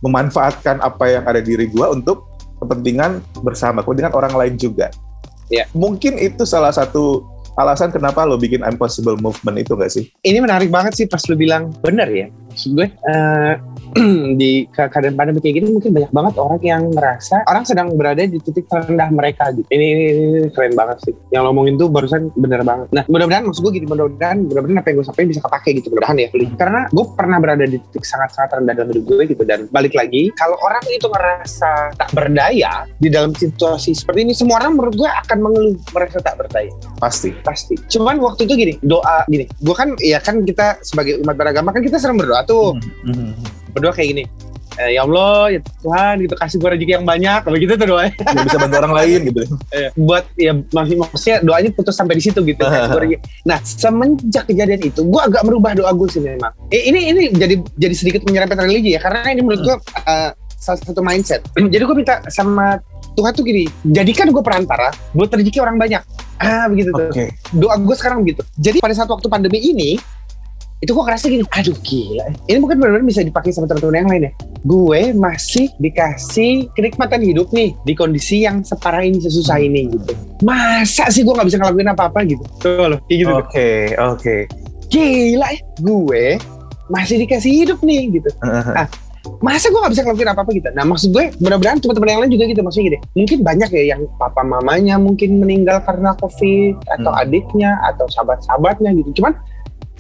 memanfaatkan 0.02 0.82
apa 0.82 1.04
yang 1.08 1.24
ada 1.24 1.38
di 1.38 1.54
diri 1.54 1.70
gue 1.70 1.86
untuk 1.86 2.26
kepentingan 2.58 3.22
bersama, 3.42 3.82
kepentingan 3.82 4.14
orang 4.14 4.34
lain 4.34 4.54
juga. 4.58 4.90
Ya. 5.50 5.66
Mungkin 5.74 6.18
itu 6.18 6.46
salah 6.46 6.74
satu 6.74 7.26
alasan 7.60 7.92
kenapa 7.92 8.24
lo 8.24 8.40
bikin 8.40 8.64
Impossible 8.64 9.18
Movement 9.20 9.60
itu 9.60 9.76
gak 9.76 9.92
sih? 9.92 10.08
ini 10.24 10.38
menarik 10.40 10.72
banget 10.72 10.96
sih 10.96 11.06
pas 11.08 11.20
lu 11.28 11.36
bilang 11.36 11.68
bener 11.84 12.08
ya 12.08 12.26
maksud 12.48 12.70
gue 12.76 12.88
eh, 12.88 13.52
di 14.40 14.66
ke- 14.68 14.88
keadaan 14.88 15.14
pandemi 15.14 15.40
kayak 15.40 15.62
gini 15.62 15.66
mungkin 15.72 15.90
banyak 15.92 16.12
banget 16.12 16.34
orang 16.40 16.60
yang 16.62 16.82
merasa 16.92 17.44
orang 17.46 17.64
sedang 17.64 17.92
berada 17.94 18.24
di 18.24 18.38
titik 18.40 18.66
terendah 18.66 19.08
mereka 19.12 19.52
gitu 19.52 19.66
ini, 19.70 19.86
ini, 19.92 20.02
ini 20.42 20.48
keren 20.52 20.72
banget 20.72 20.98
sih 21.04 21.14
yang 21.30 21.44
ngomongin 21.48 21.76
tuh 21.76 21.88
barusan 21.92 22.32
bener 22.34 22.64
banget 22.64 22.88
nah 22.90 23.04
mudah-mudahan 23.06 23.44
maksud 23.44 23.62
gue 23.62 23.72
gini 23.76 23.86
mudah-mudahan 23.86 24.38
mudah-mudahan 24.48 24.80
apa 24.80 24.88
yang 24.92 24.96
gue 25.00 25.06
sampaikan 25.06 25.28
bisa 25.30 25.42
kepake 25.44 25.68
gitu 25.78 25.86
mudah-mudahan 25.92 26.18
ya 26.18 26.28
Fli. 26.32 26.46
karena 26.56 26.80
gue 26.88 27.04
pernah 27.12 27.38
berada 27.38 27.64
di 27.64 27.78
titik 27.78 28.04
sangat-sangat 28.04 28.50
rendah 28.58 28.74
dalam 28.74 28.88
hidup 28.94 29.04
gue 29.06 29.22
gitu 29.30 29.42
dan 29.44 29.68
balik 29.70 29.92
lagi 29.92 30.32
kalau 30.34 30.56
orang 30.62 30.82
itu 30.88 31.06
ngerasa 31.06 31.96
tak 31.96 32.10
berdaya 32.16 32.88
di 32.96 33.08
dalam 33.08 33.32
situasi 33.32 33.92
seperti 33.92 34.24
ini 34.24 34.32
semua 34.32 34.58
orang 34.62 34.78
menurut 34.78 34.94
gue 34.96 35.10
akan 35.10 35.38
mengeluh 35.40 35.76
merasa 35.92 36.18
tak 36.20 36.40
berdaya 36.40 36.72
Pasti. 37.02 37.34
pasti. 37.42 37.74
Cuman 37.90 38.22
waktu 38.22 38.46
itu 38.46 38.54
gini, 38.54 38.74
doa 38.78 39.26
gini. 39.26 39.42
Gue 39.58 39.74
kan 39.74 39.98
ya 39.98 40.22
kan 40.22 40.46
kita 40.46 40.78
sebagai 40.86 41.18
umat 41.26 41.34
beragama 41.34 41.74
kan 41.74 41.82
kita 41.82 41.98
sering 41.98 42.14
berdoa 42.14 42.46
tuh. 42.46 42.78
Mhm. 43.02 43.61
Berdoa 43.72 43.92
kayak 43.92 44.08
gini. 44.12 44.24
Eh, 44.80 44.96
ya 44.96 45.04
Allah, 45.04 45.52
ya 45.52 45.60
Tuhan, 45.84 46.24
gitu 46.24 46.32
kasih 46.32 46.56
gue 46.56 46.70
rezeki 46.72 46.92
yang 46.96 47.04
banyak, 47.04 47.44
begitu 47.44 47.76
tuh 47.76 47.92
doanya. 47.92 48.16
Gak 48.16 48.44
bisa 48.48 48.56
bantu 48.56 48.76
orang 48.80 48.94
lain 49.04 49.18
gitu. 49.28 49.40
Eh, 49.68 49.88
Buat 50.08 50.24
ya 50.40 50.52
maksud- 50.56 50.96
maksudnya 50.96 51.36
doanya 51.44 51.70
putus 51.76 51.92
sampai 51.92 52.16
di 52.16 52.24
situ 52.24 52.40
gitu. 52.40 52.64
Nah, 53.48 53.58
semenjak 53.60 54.48
kejadian 54.48 54.80
itu, 54.80 55.04
gue 55.04 55.20
agak 55.20 55.44
merubah 55.44 55.76
doa 55.76 55.92
gue 55.92 56.08
sih 56.08 56.24
memang. 56.24 56.56
Eh, 56.72 56.88
ini 56.88 57.12
ini 57.12 57.22
jadi 57.36 57.60
jadi 57.76 57.94
sedikit 57.94 58.20
menyerempet 58.24 58.56
religi 58.56 58.96
ya, 58.96 59.00
karena 59.04 59.28
ini 59.28 59.44
menurut 59.44 59.60
gue 59.60 59.76
eh, 60.08 60.30
salah 60.56 60.78
satu 60.80 61.02
mindset. 61.04 61.44
jadi 61.52 61.82
gue 61.84 61.96
minta 61.98 62.22
sama 62.32 62.78
Tuhan 63.12 63.32
tuh 63.36 63.44
gini, 63.44 63.68
jadikan 63.92 64.32
gue 64.32 64.40
perantara 64.40 64.88
buat 65.12 65.28
rezeki 65.28 65.60
orang 65.60 65.76
banyak. 65.76 66.00
Ah, 66.40 66.64
begitu 66.66 66.90
tuh 66.96 67.12
Oke. 67.12 67.28
doa 67.52 67.76
gue 67.76 67.96
sekarang 67.98 68.24
gitu. 68.24 68.40
Jadi 68.56 68.80
pada 68.80 68.94
saat 68.96 69.10
waktu 69.10 69.28
pandemi 69.28 69.60
ini, 69.60 70.00
itu 70.82 70.90
gue 70.90 71.04
ngerasa 71.06 71.30
gini, 71.30 71.46
aduh 71.46 71.78
gila. 71.86 72.26
Ini 72.50 72.58
mungkin 72.58 72.82
benar-benar 72.82 73.06
bisa 73.06 73.22
dipakai 73.22 73.54
sama 73.54 73.70
teman-teman 73.70 74.02
yang 74.02 74.10
lain 74.10 74.22
ya. 74.26 74.32
Gue 74.66 75.14
masih 75.14 75.70
dikasih 75.78 76.74
kenikmatan 76.74 77.22
hidup 77.22 77.54
nih 77.54 77.70
di 77.86 77.94
kondisi 77.94 78.42
yang 78.42 78.66
separah 78.66 79.06
ini, 79.06 79.22
sesusah 79.22 79.62
ini 79.62 79.94
gitu. 79.94 80.10
Masa 80.42 81.06
sih 81.14 81.22
gue 81.22 81.30
nggak 81.30 81.46
bisa 81.46 81.62
ngelakuin 81.62 81.94
apa-apa 81.94 82.26
gitu? 82.26 82.42
Tuh 82.58 82.90
loh, 82.90 82.98
kayak 83.06 83.18
gitu. 83.22 83.30
Oke, 83.30 83.70
oke. 83.94 84.36
Gila 84.90 85.48
ya, 85.54 85.62
gue 85.78 86.24
masih 86.90 87.16
dikasih 87.22 87.52
hidup 87.62 87.78
nih 87.86 88.18
gitu. 88.18 88.30
Masa 89.38 89.70
gue 89.70 89.78
gak 89.78 89.94
bisa 89.94 90.02
ngelakuin 90.02 90.30
apa-apa 90.34 90.50
gitu? 90.50 90.66
Nah 90.74 90.82
maksud 90.82 91.14
gue 91.14 91.30
mudah-mudahan 91.38 91.78
teman-teman 91.78 92.10
yang 92.10 92.20
lain 92.26 92.32
juga 92.34 92.44
gitu 92.50 92.60
maksudnya 92.66 92.86
gini. 92.90 92.98
Mungkin 93.22 93.38
banyak 93.46 93.70
ya 93.70 93.84
yang 93.94 94.02
papa 94.18 94.42
mamanya 94.42 94.98
mungkin 94.98 95.38
meninggal 95.38 95.78
karena 95.86 96.10
covid 96.18 96.74
atau 96.90 97.14
Hmm. 97.14 97.22
adiknya 97.22 97.78
atau 97.86 98.10
sahabat-sahabatnya 98.10 98.90
gitu. 98.98 99.22
Cuman 99.22 99.38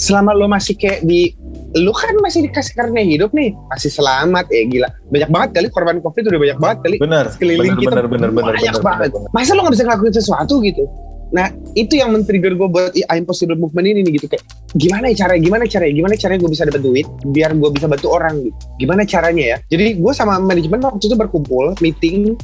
selama 0.02 0.34
lo 0.34 0.50
masih 0.50 0.74
kayak 0.74 1.06
di 1.06 1.30
lu 1.78 1.94
kan 1.94 2.10
masih 2.18 2.50
dikasih 2.50 2.74
karunia 2.74 3.06
hidup 3.06 3.30
nih 3.30 3.54
masih 3.70 3.88
selamat 3.88 4.50
eh 4.50 4.66
gila 4.66 4.90
banyak 5.14 5.30
banget 5.30 5.50
kali 5.54 5.68
korban 5.70 6.02
covid 6.02 6.26
udah 6.26 6.40
banyak 6.42 6.58
banget 6.58 6.78
kali 6.82 6.96
Bener. 6.98 7.24
sekeliling 7.30 7.78
bener, 7.78 7.82
kita 7.86 7.94
bener, 7.94 8.06
bener, 8.10 8.30
banyak 8.34 8.54
bener, 8.58 8.82
banget 8.82 9.10
bener, 9.14 9.22
bener. 9.22 9.30
masa 9.30 9.54
lo 9.54 9.60
gak 9.62 9.74
bisa 9.78 9.84
ngelakuin 9.86 10.14
sesuatu 10.18 10.54
gitu 10.66 10.84
Nah 11.32 11.48
itu 11.72 11.96
yang 11.96 12.12
men-trigger 12.12 12.52
gue 12.52 12.68
buat 12.68 12.92
I- 12.92 13.08
Impossible 13.16 13.56
Movement 13.56 13.88
ini 13.88 14.04
nih 14.04 14.20
gitu 14.20 14.28
kayak 14.28 14.44
gimana 14.76 15.08
ya 15.08 15.24
caranya, 15.24 15.40
gimana 15.40 15.64
caranya, 15.64 15.94
gimana 15.96 16.14
caranya 16.20 16.40
gue 16.44 16.52
bisa 16.52 16.64
dapat 16.68 16.82
duit 16.84 17.08
biar 17.32 17.56
gue 17.56 17.70
bisa 17.72 17.88
bantu 17.88 18.12
orang 18.12 18.34
gitu. 18.44 18.56
Gimana 18.76 19.02
caranya 19.08 19.44
ya? 19.56 19.58
Jadi 19.72 19.96
gue 19.96 20.12
sama 20.12 20.36
manajemen 20.36 20.84
waktu 20.84 21.08
itu 21.08 21.16
berkumpul, 21.16 21.72
meeting, 21.80 22.36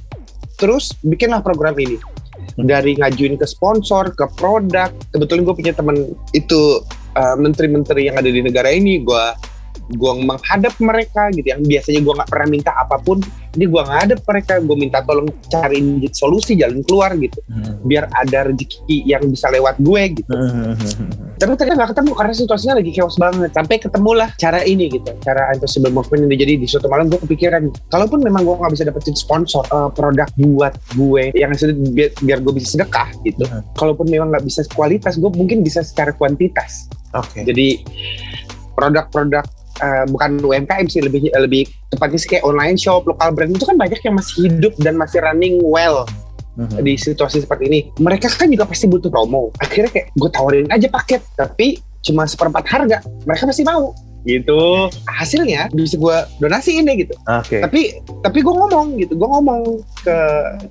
terus 0.56 0.96
bikinlah 1.04 1.44
program 1.44 1.76
ini. 1.76 2.00
Dari 2.56 2.96
ngajuin 2.96 3.36
ke 3.36 3.44
sponsor, 3.44 4.16
ke 4.16 4.24
produk. 4.40 4.88
Kebetulan 5.12 5.44
gue 5.44 5.54
punya 5.54 5.72
teman 5.76 6.16
itu 6.32 6.80
uh, 7.18 7.34
menteri-menteri 7.34 8.06
yang 8.06 8.16
ada 8.22 8.30
di 8.30 8.40
negara 8.40 8.70
ini. 8.70 9.02
Gue 9.02 9.26
gue 9.88 10.12
menghadap 10.22 10.74
mereka 10.82 11.30
gitu 11.34 11.46
yang 11.48 11.62
biasanya 11.62 12.00
gue 12.02 12.14
nggak 12.18 12.30
pernah 12.30 12.48
minta 12.50 12.72
apa 12.74 12.96
pun 13.00 13.18
ini 13.56 13.64
gue 13.64 13.82
ngadep 13.82 14.20
mereka 14.22 14.52
gue 14.60 14.76
minta 14.76 14.98
tolong 15.02 15.28
cariin 15.50 15.98
solusi 16.14 16.54
jalan 16.54 16.84
keluar 16.84 17.16
gitu 17.18 17.40
biar 17.82 18.06
ada 18.12 18.50
rezeki 18.50 19.02
yang 19.08 19.24
bisa 19.26 19.48
lewat 19.50 19.80
gue 19.82 20.02
gitu. 20.22 20.30
Tapi 21.38 21.54
ternyata 21.54 21.74
nggak 21.78 21.90
ketemu 21.94 22.10
karena 22.18 22.34
situasinya 22.34 22.74
lagi 22.82 22.90
chaos 22.94 23.14
banget 23.14 23.50
sampai 23.54 23.76
ketemulah 23.78 24.28
cara 24.36 24.60
ini 24.66 24.90
gitu 24.90 25.10
cara 25.22 25.54
impossible 25.54 25.94
movement 25.94 26.26
ini. 26.26 26.36
Jadi 26.38 26.52
di 26.62 26.66
suatu 26.66 26.90
malam 26.90 27.06
gue 27.08 27.18
kepikiran 27.22 27.70
kalaupun 27.90 28.20
memang 28.22 28.42
gue 28.42 28.54
nggak 28.58 28.72
bisa 28.74 28.84
dapetin 28.86 29.14
sponsor 29.14 29.62
eh, 29.70 29.90
produk 29.94 30.28
buat 30.38 30.74
gue 30.98 31.30
yang 31.34 31.54
biar, 31.94 32.10
biar 32.20 32.38
gue 32.42 32.52
bisa 32.58 32.78
sedekah 32.78 33.10
gitu 33.24 33.48
Hmm. 33.48 33.64
kalaupun 33.80 34.10
memang 34.12 34.28
nggak 34.28 34.44
bisa 34.44 34.60
kualitas 34.76 35.16
gue 35.16 35.30
mungkin 35.32 35.64
bisa 35.64 35.80
secara 35.80 36.12
kuantitas. 36.12 36.90
Oke. 37.16 37.40
jadi 37.40 37.80
produk-produk 38.76 39.40
eh, 39.78 40.04
bukan 40.10 40.42
UMKM 40.42 40.86
sih 40.90 41.00
lebih 41.00 41.30
lebih 41.32 41.66
tepatnya 41.88 42.18
sih 42.18 42.28
kayak 42.36 42.44
online 42.44 42.76
shop, 42.76 43.06
lokal 43.06 43.30
brand 43.32 43.54
itu 43.54 43.64
kan 43.64 43.78
banyak 43.78 44.00
yang 44.02 44.14
masih 44.18 44.50
hidup 44.50 44.74
dan 44.82 44.98
masih 44.98 45.22
running 45.22 45.62
well 45.62 46.04
Mhm. 46.58 46.82
di 46.82 46.98
situasi 46.98 47.46
seperti 47.46 47.70
ini. 47.70 47.80
Mereka 48.02 48.26
kan 48.34 48.50
juga 48.50 48.66
pasti 48.66 48.90
butuh 48.90 49.06
promo. 49.06 49.54
Akhirnya 49.62 49.94
kayak 49.94 50.10
gue 50.10 50.30
tawarin 50.34 50.66
aja 50.74 50.90
paket, 50.90 51.22
tapi 51.38 51.78
cuma 52.02 52.26
seperempat 52.26 52.66
harga. 52.66 52.98
Mereka 53.22 53.46
pasti 53.46 53.62
mau 53.62 53.94
gitu. 54.26 54.90
Hasilnya 55.06 55.70
bisa 55.70 55.94
gue 55.98 56.16
donasi 56.42 56.82
ini 56.82 57.06
gitu. 57.06 57.14
Oke. 57.26 57.62
Tapi 57.62 58.02
tapi 58.22 58.38
gue 58.42 58.54
ngomong 58.54 58.98
gitu, 58.98 59.14
gue 59.14 59.28
ngomong 59.28 59.82
ke 60.02 60.18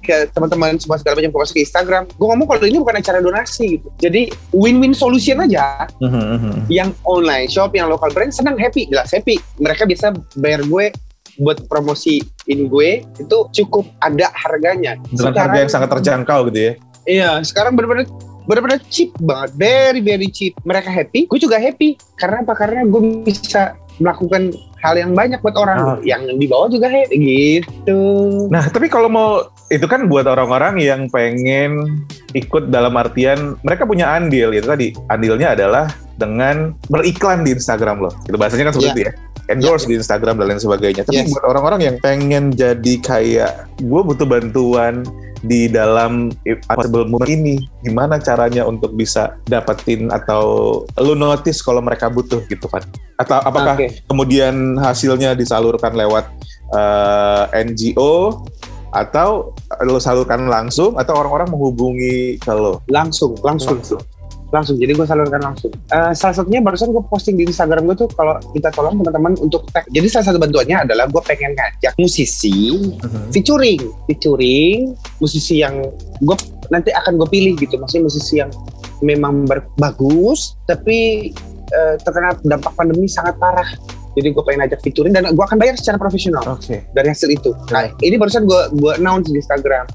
ke 0.03 0.15
teman-teman 0.35 0.75
semua 0.79 0.99
segala 0.99 1.19
macam 1.19 1.31
ke 1.47 1.59
Instagram. 1.63 2.03
Gue 2.19 2.27
ngomong 2.27 2.47
kalau 2.47 2.67
ini 2.67 2.79
bukan 2.81 2.99
acara 2.99 3.19
donasi 3.23 3.79
gitu. 3.79 3.87
Jadi 4.01 4.31
win-win 4.51 4.91
solution 4.91 5.39
aja 5.43 5.87
Mhm, 6.01 6.25
mhm. 6.39 6.53
yang 6.71 6.89
online 7.05 7.47
shop, 7.47 7.75
yang 7.75 7.87
local 7.91 8.09
brand 8.11 8.33
senang 8.33 8.59
happy, 8.59 8.87
jelas 8.89 9.11
happy. 9.13 9.39
Mereka 9.61 9.87
bisa 9.87 10.11
bayar 10.39 10.63
gue 10.65 10.91
buat 11.37 11.69
promosi 11.69 12.25
in 12.49 12.65
gue 12.65 13.05
itu 13.05 13.37
cukup 13.53 13.85
ada 14.01 14.33
harganya. 14.33 14.97
Dengan 15.13 15.37
harga 15.37 15.59
yang 15.61 15.71
sangat 15.71 15.89
terjangkau 15.93 16.49
gitu 16.49 16.59
ya. 16.59 16.73
Iya, 17.07 17.29
sekarang 17.39 17.79
benar-benar 17.79 18.09
benar-benar 18.47 18.79
cheap 18.87 19.11
banget, 19.19 19.51
very 19.53 19.99
very 19.99 20.31
cheap. 20.31 20.55
Mereka 20.63 20.87
happy, 20.87 21.27
gue 21.27 21.39
juga 21.39 21.59
happy. 21.59 21.99
Karena 22.15 22.41
apa? 22.41 22.53
Karena 22.55 22.87
gue 22.87 23.01
bisa 23.21 23.75
melakukan 23.97 24.53
hal 24.77 24.93
yang 24.93 25.11
banyak 25.11 25.41
buat 25.41 25.57
orang 25.57 25.79
Ah. 25.81 25.97
yang 26.05 26.29
di 26.29 26.45
bawah 26.45 26.69
juga 26.69 26.85
happy 26.85 27.17
gitu. 27.17 27.99
Nah, 28.47 28.61
tapi 28.69 28.87
kalau 28.87 29.09
mau 29.09 29.29
itu 29.67 29.83
kan 29.83 30.05
buat 30.05 30.23
orang-orang 30.23 30.79
yang 30.79 31.09
pengen 31.09 32.05
ikut 32.31 32.69
dalam 32.69 32.93
artian 32.93 33.57
mereka 33.65 33.83
punya 33.83 34.13
andil 34.13 34.53
itu 34.53 34.63
tadi. 34.63 34.87
Andilnya 35.09 35.57
adalah 35.57 35.89
dengan 36.15 36.77
beriklan 36.87 37.41
di 37.41 37.57
Instagram 37.57 38.05
loh. 38.05 38.13
Itu 38.29 38.37
bahasanya 38.37 38.69
kan 38.69 38.73
seperti 38.77 38.93
itu 38.93 39.03
ya. 39.09 39.13
Endorse 39.47 39.87
di 39.87 39.95
Instagram 39.95 40.37
dan 40.37 40.45
lain 40.51 40.61
sebagainya. 40.61 41.01
Tapi 41.07 41.23
Yes. 41.23 41.31
buat 41.31 41.45
orang-orang 41.47 41.81
yang 41.81 41.95
pengen 41.97 42.51
jadi 42.51 42.93
kayak 43.01 43.51
gue 43.79 44.01
butuh 44.03 44.27
bantuan 44.27 45.07
di 45.47 45.71
dalam 45.71 46.29
impossible 46.43 47.07
movement 47.07 47.31
ini 47.31 47.55
gimana 47.81 48.19
caranya 48.19 48.67
untuk 48.67 48.93
bisa 48.93 49.39
dapetin 49.47 50.11
atau 50.11 50.83
lu 50.99 51.15
notice 51.15 51.63
kalau 51.63 51.79
mereka 51.79 52.11
butuh 52.11 52.43
gitu 52.51 52.67
kan 52.67 52.83
atau 53.17 53.39
apakah 53.41 53.79
Oke. 53.79 54.03
kemudian 54.05 54.75
hasilnya 54.77 55.33
disalurkan 55.33 55.95
lewat 55.95 56.27
eh, 56.75 57.63
NGO 57.63 58.43
atau 58.91 59.51
lo 59.83 59.99
salurkan 59.99 60.47
langsung 60.47 60.95
atau 60.95 61.19
orang-orang 61.19 61.51
menghubungi 61.51 62.39
ke 62.39 62.51
lo 62.51 62.83
langsung, 62.87 63.35
langsung, 63.43 63.79
langsung. 63.79 64.01
Jadi 64.65 64.97
gue 64.97 65.05
salurkan 65.05 65.41
langsung. 65.43 65.69
Eh, 65.69 66.13
salah 66.17 66.33
satunya 66.33 66.63
barusan 66.63 66.89
gue 66.89 67.03
posting 67.05 67.37
di 67.37 67.45
Instagram 67.45 67.85
gue 67.85 68.07
tuh 68.07 68.09
kalau 68.15 68.41
kita 68.55 68.73
tolong 68.73 68.97
teman-teman 68.97 69.37
untuk 69.37 69.69
tag. 69.69 69.85
Jadi 69.91 70.07
salah 70.09 70.33
satu 70.33 70.39
bantuannya 70.41 70.87
adalah 70.87 71.05
gue 71.05 71.21
pengen 71.21 71.53
ngajak 71.53 71.93
musisi 71.99 72.73
featuring 73.33 73.81
featuring 74.07 74.95
musisi 75.19 75.61
yang 75.61 75.81
gue 76.23 76.37
nanti 76.73 76.91
akan 76.91 77.19
gue 77.19 77.27
pilih 77.29 77.53
gitu 77.59 77.75
maksudnya 77.79 78.05
musisi 78.07 78.33
yang 78.39 78.51
memang 79.01 79.45
ber- 79.45 79.67
bagus 79.77 80.57
tapi 80.65 81.31
eh, 81.73 81.95
terkena 82.01 82.35
dampak 82.41 82.73
pandemi 82.73 83.05
sangat 83.09 83.37
parah 83.37 83.67
jadi 84.17 84.33
gue 84.33 84.43
pengen 84.43 84.65
ajak 84.65 84.79
featuring 84.81 85.13
dan 85.13 85.29
gue 85.29 85.43
akan 85.45 85.61
bayar 85.61 85.77
secara 85.77 86.01
profesional 86.01 86.41
Oke. 86.57 86.85
dari 86.93 87.07
hasil 87.13 87.29
itu 87.29 87.53
nah 87.69 87.89
ini 88.01 88.15
barusan 88.17 88.49
gue 88.49 88.61
gue 88.77 88.91
announce 88.97 89.29
di 89.29 89.37
Instagram 89.37 89.85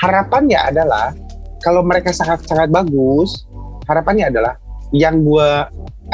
harapannya 0.00 0.58
adalah 0.58 1.12
kalau 1.58 1.82
mereka 1.82 2.14
sangat 2.14 2.46
sangat 2.46 2.70
bagus 2.70 3.47
harapannya 3.88 4.28
adalah 4.30 4.54
yang 4.92 5.20
gue 5.20 5.48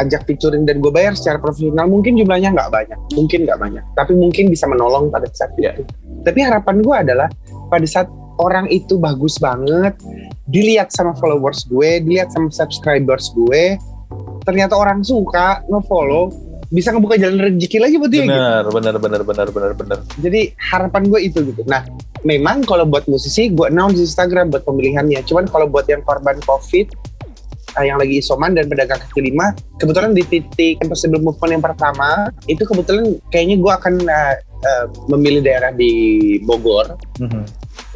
ajak 0.03 0.27
featuring 0.27 0.67
dan 0.67 0.83
gue 0.83 0.91
bayar 0.91 1.15
secara 1.15 1.39
profesional 1.39 1.87
mungkin 1.87 2.19
jumlahnya 2.19 2.51
nggak 2.51 2.71
banyak 2.71 2.99
mungkin 3.15 3.47
nggak 3.47 3.59
banyak 3.63 3.85
tapi 3.95 4.13
mungkin 4.19 4.51
bisa 4.51 4.67
menolong 4.67 5.11
pada 5.15 5.31
saat 5.31 5.55
itu 5.55 5.87
tapi 6.27 6.43
harapan 6.43 6.83
gue 6.83 6.95
adalah 6.95 7.29
pada 7.71 7.87
saat 7.87 8.11
orang 8.43 8.67
itu 8.75 8.99
bagus 8.99 9.39
banget 9.39 9.95
dilihat 10.51 10.91
sama 10.91 11.15
followers 11.15 11.63
gue 11.71 12.03
dilihat 12.03 12.35
sama 12.35 12.51
subscribers 12.51 13.31
gue 13.39 13.79
ternyata 14.43 14.75
orang 14.75 15.07
suka 15.07 15.63
nge-follow 15.71 16.35
bisa 16.75 16.91
ngebuka 16.91 17.15
jalan 17.15 17.39
rezeki 17.39 17.79
lagi 17.79 17.95
buat 18.03 18.11
dia 18.11 18.27
gitu. 18.27 18.35
Benar, 18.35 18.67
benar, 18.67 18.95
benar, 18.99 19.23
benar, 19.23 19.49
benar, 19.55 19.73
benar. 19.79 19.99
Jadi 20.19 20.59
harapan 20.59 21.07
gue 21.07 21.21
itu 21.23 21.39
gitu. 21.55 21.63
Nah, 21.71 21.87
memang 22.27 22.67
kalau 22.67 22.83
buat 22.83 23.07
musisi 23.07 23.55
gue 23.55 23.71
announce 23.71 23.95
di 23.95 24.03
Instagram 24.03 24.51
buat 24.51 24.67
pemilihannya. 24.67 25.23
Cuman 25.23 25.47
kalau 25.47 25.71
buat 25.71 25.87
yang 25.87 26.03
korban 26.03 26.43
COVID 26.43 27.14
yang 27.83 27.99
lagi 27.99 28.23
isoman 28.23 28.55
dan 28.55 28.71
pedagang 28.71 29.03
kaki 29.03 29.35
lima, 29.35 29.51
kebetulan 29.83 30.15
di 30.15 30.23
titik 30.23 30.79
impossible 30.79 31.19
movement 31.19 31.59
yang 31.59 31.65
pertama 31.65 32.31
itu 32.47 32.63
kebetulan 32.63 33.19
kayaknya 33.35 33.59
gue 33.59 33.73
akan 33.75 33.95
eh, 34.07 34.35
eh, 34.63 34.87
memilih 35.11 35.43
daerah 35.43 35.75
di 35.75 35.93
Bogor. 36.47 36.95
Mhm. 37.19 37.43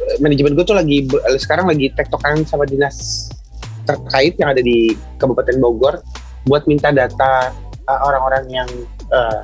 Eh, 0.03 0.17
Manajemen 0.19 0.59
gue 0.59 0.65
tuh 0.67 0.75
lagi 0.75 1.07
sekarang 1.39 1.71
lagi 1.71 1.87
tektokan 1.95 2.43
sama 2.43 2.67
dinas 2.67 3.29
terkait 3.87 4.35
yang 4.35 4.51
ada 4.51 4.59
di 4.59 4.93
Kabupaten 5.15 5.55
Bogor 5.63 6.03
buat 6.43 6.67
minta 6.67 6.91
data 6.91 7.55
eh, 7.87 7.99
orang-orang 8.03 8.43
yang 8.51 8.69
eh, 9.15 9.41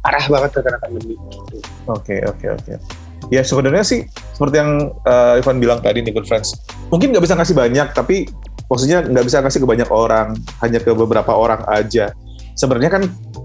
parah 0.00 0.24
banget 0.30 0.50
terkena 0.56 0.78
pandemi. 0.80 1.18
Gitu. 1.18 1.58
Oke, 1.90 2.22
oke, 2.24 2.46
oke. 2.56 2.74
Ya 3.26 3.42
sebenarnya 3.42 3.82
sih 3.82 4.06
seperti 4.32 4.62
yang 4.62 4.94
eh, 5.02 5.40
Ivan 5.42 5.58
bilang 5.58 5.82
tadi 5.82 6.00
nih 6.00 6.14
good 6.14 6.30
friends. 6.30 6.54
Mungkin 6.94 7.10
nggak 7.10 7.24
bisa 7.26 7.34
ngasih 7.34 7.56
banyak, 7.58 7.90
tapi 7.90 8.30
maksudnya 8.66 9.02
nggak 9.02 9.24
bisa 9.26 9.38
ngasih 9.42 9.60
ke 9.62 9.68
banyak 9.68 9.90
orang, 9.90 10.34
hanya 10.62 10.78
ke 10.82 10.90
beberapa 10.92 11.32
orang 11.34 11.62
aja. 11.70 12.10
Sebenarnya 12.56 12.90
kan 12.90 13.02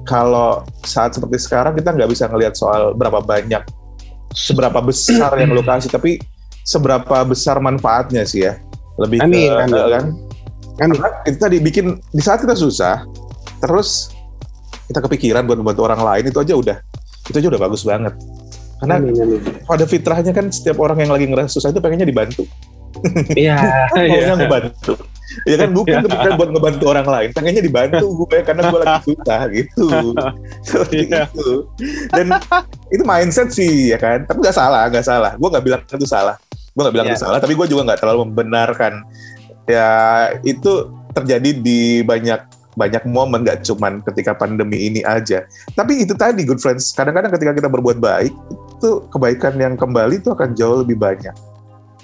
kalau 0.08 0.64
saat 0.88 1.14
seperti 1.14 1.38
sekarang 1.42 1.76
kita 1.76 1.92
nggak 1.94 2.10
bisa 2.10 2.26
ngelihat 2.32 2.56
soal 2.56 2.96
berapa 2.96 3.20
banyak, 3.22 3.62
seberapa 4.32 4.80
besar 4.82 5.36
yang 5.38 5.52
lokasi, 5.52 5.92
tapi 5.92 6.18
seberapa 6.64 7.26
besar 7.28 7.60
manfaatnya 7.60 8.24
sih 8.24 8.48
ya. 8.48 8.58
Lebih 9.00 9.20
Amin, 9.24 9.50
ke 9.50 9.64
amin. 9.68 9.72
kan. 9.72 10.06
Amin. 10.10 10.30
Karena 10.80 10.96
itu 11.28 11.38
tadi 11.38 11.58
bikin 11.62 12.00
di 12.10 12.22
saat 12.24 12.42
kita 12.42 12.56
susah, 12.58 13.06
terus 13.62 14.10
kita 14.90 15.04
kepikiran 15.04 15.46
buat 15.46 15.60
membantu 15.60 15.86
orang 15.86 16.02
lain 16.02 16.24
itu 16.32 16.40
aja 16.42 16.54
udah 16.58 16.78
itu 17.30 17.38
aja 17.38 17.48
udah 17.54 17.62
bagus 17.62 17.86
banget. 17.86 18.14
Karena 18.82 18.98
Amin, 18.98 19.14
amin. 19.14 19.40
pada 19.70 19.86
fitrahnya 19.86 20.34
kan 20.34 20.50
setiap 20.50 20.82
orang 20.82 21.06
yang 21.06 21.14
lagi 21.14 21.30
ngerasa 21.30 21.54
susah 21.54 21.70
itu 21.70 21.78
pengennya 21.78 22.10
dibantu, 22.10 22.50
Iya, 23.38 23.56
iya. 24.02 24.34
maunya 24.34 24.36
ngebantu. 24.42 24.94
Ya 25.48 25.56
kan 25.58 25.70
bukan 25.72 26.02
kepikiran 26.06 26.34
buat 26.38 26.50
ngebantu 26.52 26.86
orang 26.92 27.08
lain, 27.08 27.30
pengennya 27.32 27.64
dibantu 27.64 28.06
gue 28.26 28.40
karena 28.44 28.62
gue 28.68 28.80
lagi 28.84 29.02
susah 29.08 29.42
gitu. 29.52 29.88
Seperti 30.68 30.96
Iya. 31.08 31.28
itu. 31.32 31.50
Dan 32.12 32.28
itu 32.92 33.04
mindset 33.04 33.50
sih 33.52 33.96
ya 33.96 33.98
kan, 33.98 34.28
tapi 34.28 34.44
nggak 34.44 34.56
salah, 34.56 34.88
nggak 34.92 35.06
salah. 35.06 35.32
Gue 35.40 35.50
nggak 35.50 35.66
bilang 35.66 35.82
itu 35.88 36.08
salah, 36.08 36.36
gue 36.52 36.82
nggak 36.82 36.96
bilang 36.96 37.08
Iya. 37.10 37.16
itu 37.16 37.24
salah, 37.24 37.40
tapi 37.40 37.54
gue 37.56 37.68
juga 37.68 37.82
nggak 37.92 38.00
terlalu 38.04 38.20
membenarkan. 38.32 38.94
Ya 39.70 39.90
itu 40.44 40.90
terjadi 41.16 41.50
di 41.60 42.02
banyak 42.04 42.40
banyak 42.72 43.04
momen 43.04 43.44
nggak 43.44 43.68
cuman 43.68 44.00
ketika 44.08 44.32
pandemi 44.32 44.88
ini 44.88 45.04
aja. 45.04 45.44
Tapi 45.76 46.08
itu 46.08 46.16
tadi 46.16 46.48
good 46.48 46.60
friends, 46.64 46.96
kadang-kadang 46.96 47.32
ketika 47.36 47.52
kita 47.52 47.68
berbuat 47.68 48.00
baik 48.00 48.32
itu 48.80 48.90
kebaikan 49.12 49.60
yang 49.60 49.76
kembali 49.76 50.24
itu 50.24 50.32
akan 50.32 50.56
jauh 50.56 50.82
lebih 50.82 50.96
banyak. 50.98 51.36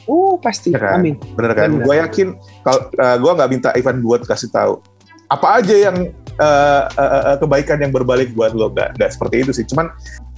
Uh, 0.07 0.39
pasti. 0.39 0.71
Iya 0.71 0.79
kan? 0.79 1.03
Amin. 1.03 1.15
Bener 1.35 1.51
kan? 1.53 1.69
Gue 1.83 1.95
yakin 1.99 2.33
kalau 2.63 2.79
uh, 2.95 3.17
gue 3.19 3.31
nggak 3.37 3.49
minta 3.51 3.69
Ivan 3.75 3.99
buat 3.99 4.23
kasih 4.23 4.49
tahu 4.49 4.79
apa 5.27 5.59
aja 5.59 5.75
yang 5.91 5.97
uh, 6.39 6.83
uh, 6.87 7.21
uh, 7.33 7.37
kebaikan 7.43 7.83
yang 7.83 7.91
berbalik 7.91 8.31
buat 8.31 8.55
lo 8.55 8.71
nggak 8.71 8.95
nggak 8.95 9.11
seperti 9.11 9.35
itu 9.43 9.51
sih. 9.51 9.65
Cuman 9.67 9.91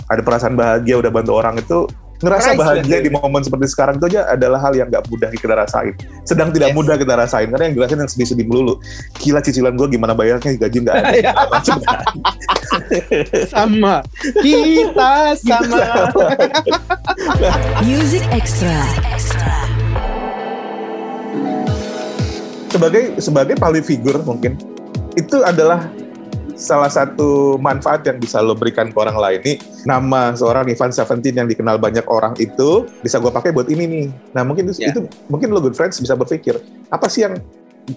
ada 0.09 0.21
perasaan 0.25 0.57
bahagia 0.57 0.97
udah 0.97 1.11
bantu 1.13 1.37
orang 1.37 1.61
itu 1.61 1.85
ngerasa 2.19 2.51
bahagia 2.51 2.99
ya. 2.99 3.03
di 3.07 3.11
momen 3.15 3.39
seperti 3.39 3.71
sekarang 3.71 3.95
itu 3.95 4.11
aja 4.11 4.27
adalah 4.27 4.59
hal 4.59 4.75
yang 4.75 4.91
nggak 4.91 5.07
mudah 5.07 5.31
kita 5.31 5.55
rasain. 5.55 5.95
Sedang 6.27 6.51
tidak 6.51 6.75
Yes. 6.75 6.77
mudah 6.77 6.95
kita 6.99 7.13
rasain 7.15 7.47
karena 7.47 7.71
yang 7.71 7.75
jelasin 7.79 7.97
yang 8.03 8.11
sedih-sedih 8.11 8.45
melulu. 8.49 8.75
Gila 9.23 9.39
cicilan 9.39 9.73
gue 9.79 9.87
gimana 9.87 10.11
bayarnya 10.11 10.51
gaji 10.59 10.77
nggak 10.83 10.95
ada. 10.99 11.09
Iya. 11.15 11.31
Macam 11.53 11.77
sama 13.55 13.95
kita 14.43 15.13
sama 15.39 15.79
Music 17.87 18.23
Extra. 18.35 18.83
Extra. 19.15 19.58
Sebagai 22.69 23.03
sebagai 23.17 23.55
public 23.57 23.85
figure 23.85 24.21
mungkin 24.23 24.55
itu 25.17 25.41
adalah 25.41 25.89
salah 26.59 26.91
satu 26.91 27.55
manfaat 27.55 28.03
yang 28.03 28.19
bisa 28.19 28.43
lo 28.43 28.51
berikan 28.51 28.91
ke 28.91 28.97
orang 28.99 29.15
lain. 29.15 29.39
Nih 29.47 29.57
nama 29.87 30.35
seorang 30.35 30.67
Ivan 30.67 30.91
Seventeen 30.91 31.39
yang 31.39 31.47
dikenal 31.47 31.79
banyak 31.79 32.03
orang 32.11 32.35
itu 32.35 32.83
bisa 32.99 33.15
gue 33.17 33.31
pakai 33.31 33.55
buat 33.55 33.71
ini 33.71 33.87
nih. 33.87 34.05
Nah 34.35 34.43
mungkin 34.43 34.67
itu, 34.67 34.83
Ya. 34.83 34.91
itu 34.91 35.07
mungkin 35.31 35.55
lo 35.55 35.63
good 35.63 35.73
friends 35.73 35.97
bisa 36.03 36.19
berpikir 36.19 36.59
apa 36.91 37.07
sih 37.07 37.23
yang 37.23 37.39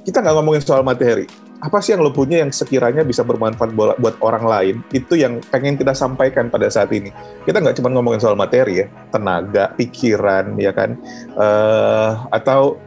kita 0.06 0.24
nggak 0.24 0.34
ngomongin 0.40 0.62
soal 0.64 0.80
materi 0.80 1.28
apa 1.62 1.78
sih 1.78 1.92
yang 1.92 2.00
lo 2.02 2.10
punya 2.10 2.42
yang 2.42 2.50
sekiranya 2.50 3.06
bisa 3.06 3.22
bermanfaat 3.22 3.70
buat 3.76 4.16
orang 4.18 4.42
lain 4.42 4.74
itu 4.90 5.14
yang 5.14 5.38
pengen 5.54 5.78
kita 5.78 5.94
sampaikan 5.94 6.50
pada 6.50 6.66
saat 6.66 6.90
ini. 6.90 7.14
Kita 7.46 7.62
nggak 7.62 7.78
cuma 7.78 7.90
ngomongin 7.94 8.18
soal 8.18 8.34
materi 8.34 8.82
ya 8.82 8.86
tenaga 9.14 9.70
pikiran 9.78 10.58
ya 10.58 10.74
kan? 10.74 10.98
Eh, 11.38 12.10
atau 12.34 12.78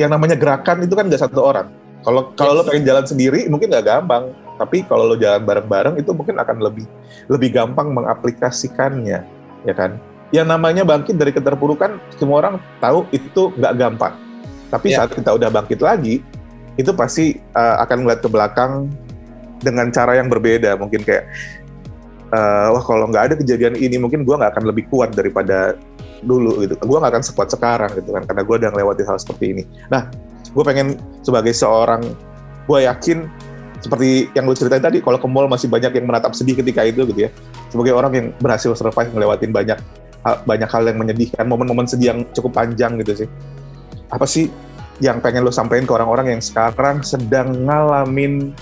yang 0.00 0.10
namanya 0.12 0.36
gerakan 0.38 0.84
itu 0.84 0.94
kan 0.96 1.08
nggak 1.08 1.22
satu 1.22 1.40
orang. 1.44 1.68
Kalau 2.02 2.34
kalau 2.34 2.58
lo 2.58 2.62
pengen 2.66 2.82
jalan 2.82 3.06
sendiri 3.06 3.46
mungkin 3.46 3.70
nggak 3.70 3.86
gampang. 3.86 4.32
Tapi 4.58 4.86
kalau 4.86 5.10
lo 5.10 5.16
jalan 5.18 5.42
bareng-bareng 5.42 5.98
itu 5.98 6.14
mungkin 6.14 6.38
akan 6.38 6.62
lebih 6.62 6.86
lebih 7.26 7.50
gampang 7.54 7.90
mengaplikasikannya 7.94 9.20
ya 9.66 9.74
kan? 9.74 9.98
Yang 10.32 10.46
namanya 10.48 10.82
bangkit 10.82 11.14
dari 11.20 11.30
keterpurukan 11.30 12.00
semua 12.16 12.46
orang 12.46 12.54
tahu 12.80 13.04
itu 13.12 13.52
nggak 13.58 13.74
gampang. 13.76 14.14
Tapi 14.72 14.96
Ya. 14.96 15.04
saat 15.04 15.12
kita 15.12 15.36
udah 15.36 15.52
bangkit 15.52 15.80
lagi 15.84 16.24
itu 16.80 16.90
pasti 16.96 17.36
uh, 17.52 17.84
akan 17.84 18.06
ngeliat 18.06 18.20
ke 18.24 18.28
belakang 18.32 18.88
dengan 19.60 19.92
cara 19.92 20.16
yang 20.16 20.32
berbeda. 20.32 20.74
Mungkin 20.80 21.04
kayak 21.04 21.28
uh, 22.32 22.72
wah 22.72 22.82
kalau 22.82 23.06
nggak 23.12 23.24
ada 23.30 23.34
kejadian 23.36 23.76
ini 23.76 24.00
mungkin 24.00 24.24
gua 24.24 24.40
nggak 24.40 24.58
akan 24.58 24.64
lebih 24.72 24.88
kuat 24.88 25.12
daripada 25.12 25.76
dulu 26.22 26.62
gitu. 26.64 26.74
Gua 26.86 27.02
nggak 27.02 27.12
akan 27.18 27.24
sekuat 27.26 27.48
sekarang 27.50 27.90
gitu 27.98 28.14
kan 28.14 28.22
karena 28.24 28.42
gua 28.46 28.56
udah 28.62 28.70
ngelewatin 28.72 29.06
hal 29.06 29.18
seperti 29.18 29.44
ini. 29.52 29.62
Nah 29.90 30.08
gue 30.52 30.64
pengen 30.64 31.00
sebagai 31.24 31.52
seorang 31.56 32.04
gue 32.68 32.78
yakin 32.84 33.24
seperti 33.82 34.30
yang 34.36 34.46
lu 34.46 34.54
ceritain 34.54 34.84
tadi 34.84 35.02
kalau 35.02 35.18
ke 35.18 35.26
mall 35.26 35.50
masih 35.50 35.66
banyak 35.66 35.90
yang 35.98 36.06
menatap 36.06 36.36
sedih 36.38 36.54
ketika 36.54 36.86
itu 36.86 37.02
gitu 37.08 37.26
ya. 37.26 37.30
Sebagai 37.72 37.96
orang 37.96 38.12
yang 38.14 38.26
berhasil 38.38 38.70
survive 38.78 39.10
ngelewatin 39.10 39.50
banyak 39.50 39.78
banyak 40.22 40.70
hal 40.70 40.82
yang 40.86 41.02
menyedihkan 41.02 41.50
momen-momen 41.50 41.88
sedih 41.88 42.14
yang 42.14 42.20
cukup 42.30 42.54
panjang 42.54 42.94
gitu 43.02 43.26
sih. 43.26 43.28
Apa 44.12 44.22
sih 44.28 44.46
yang 45.02 45.18
pengen 45.18 45.42
lo 45.42 45.50
sampaikan 45.50 45.82
ke 45.82 45.92
orang-orang 45.98 46.38
yang 46.38 46.42
sekarang 46.44 47.02
sedang 47.02 47.66
ngalamin 47.66 48.54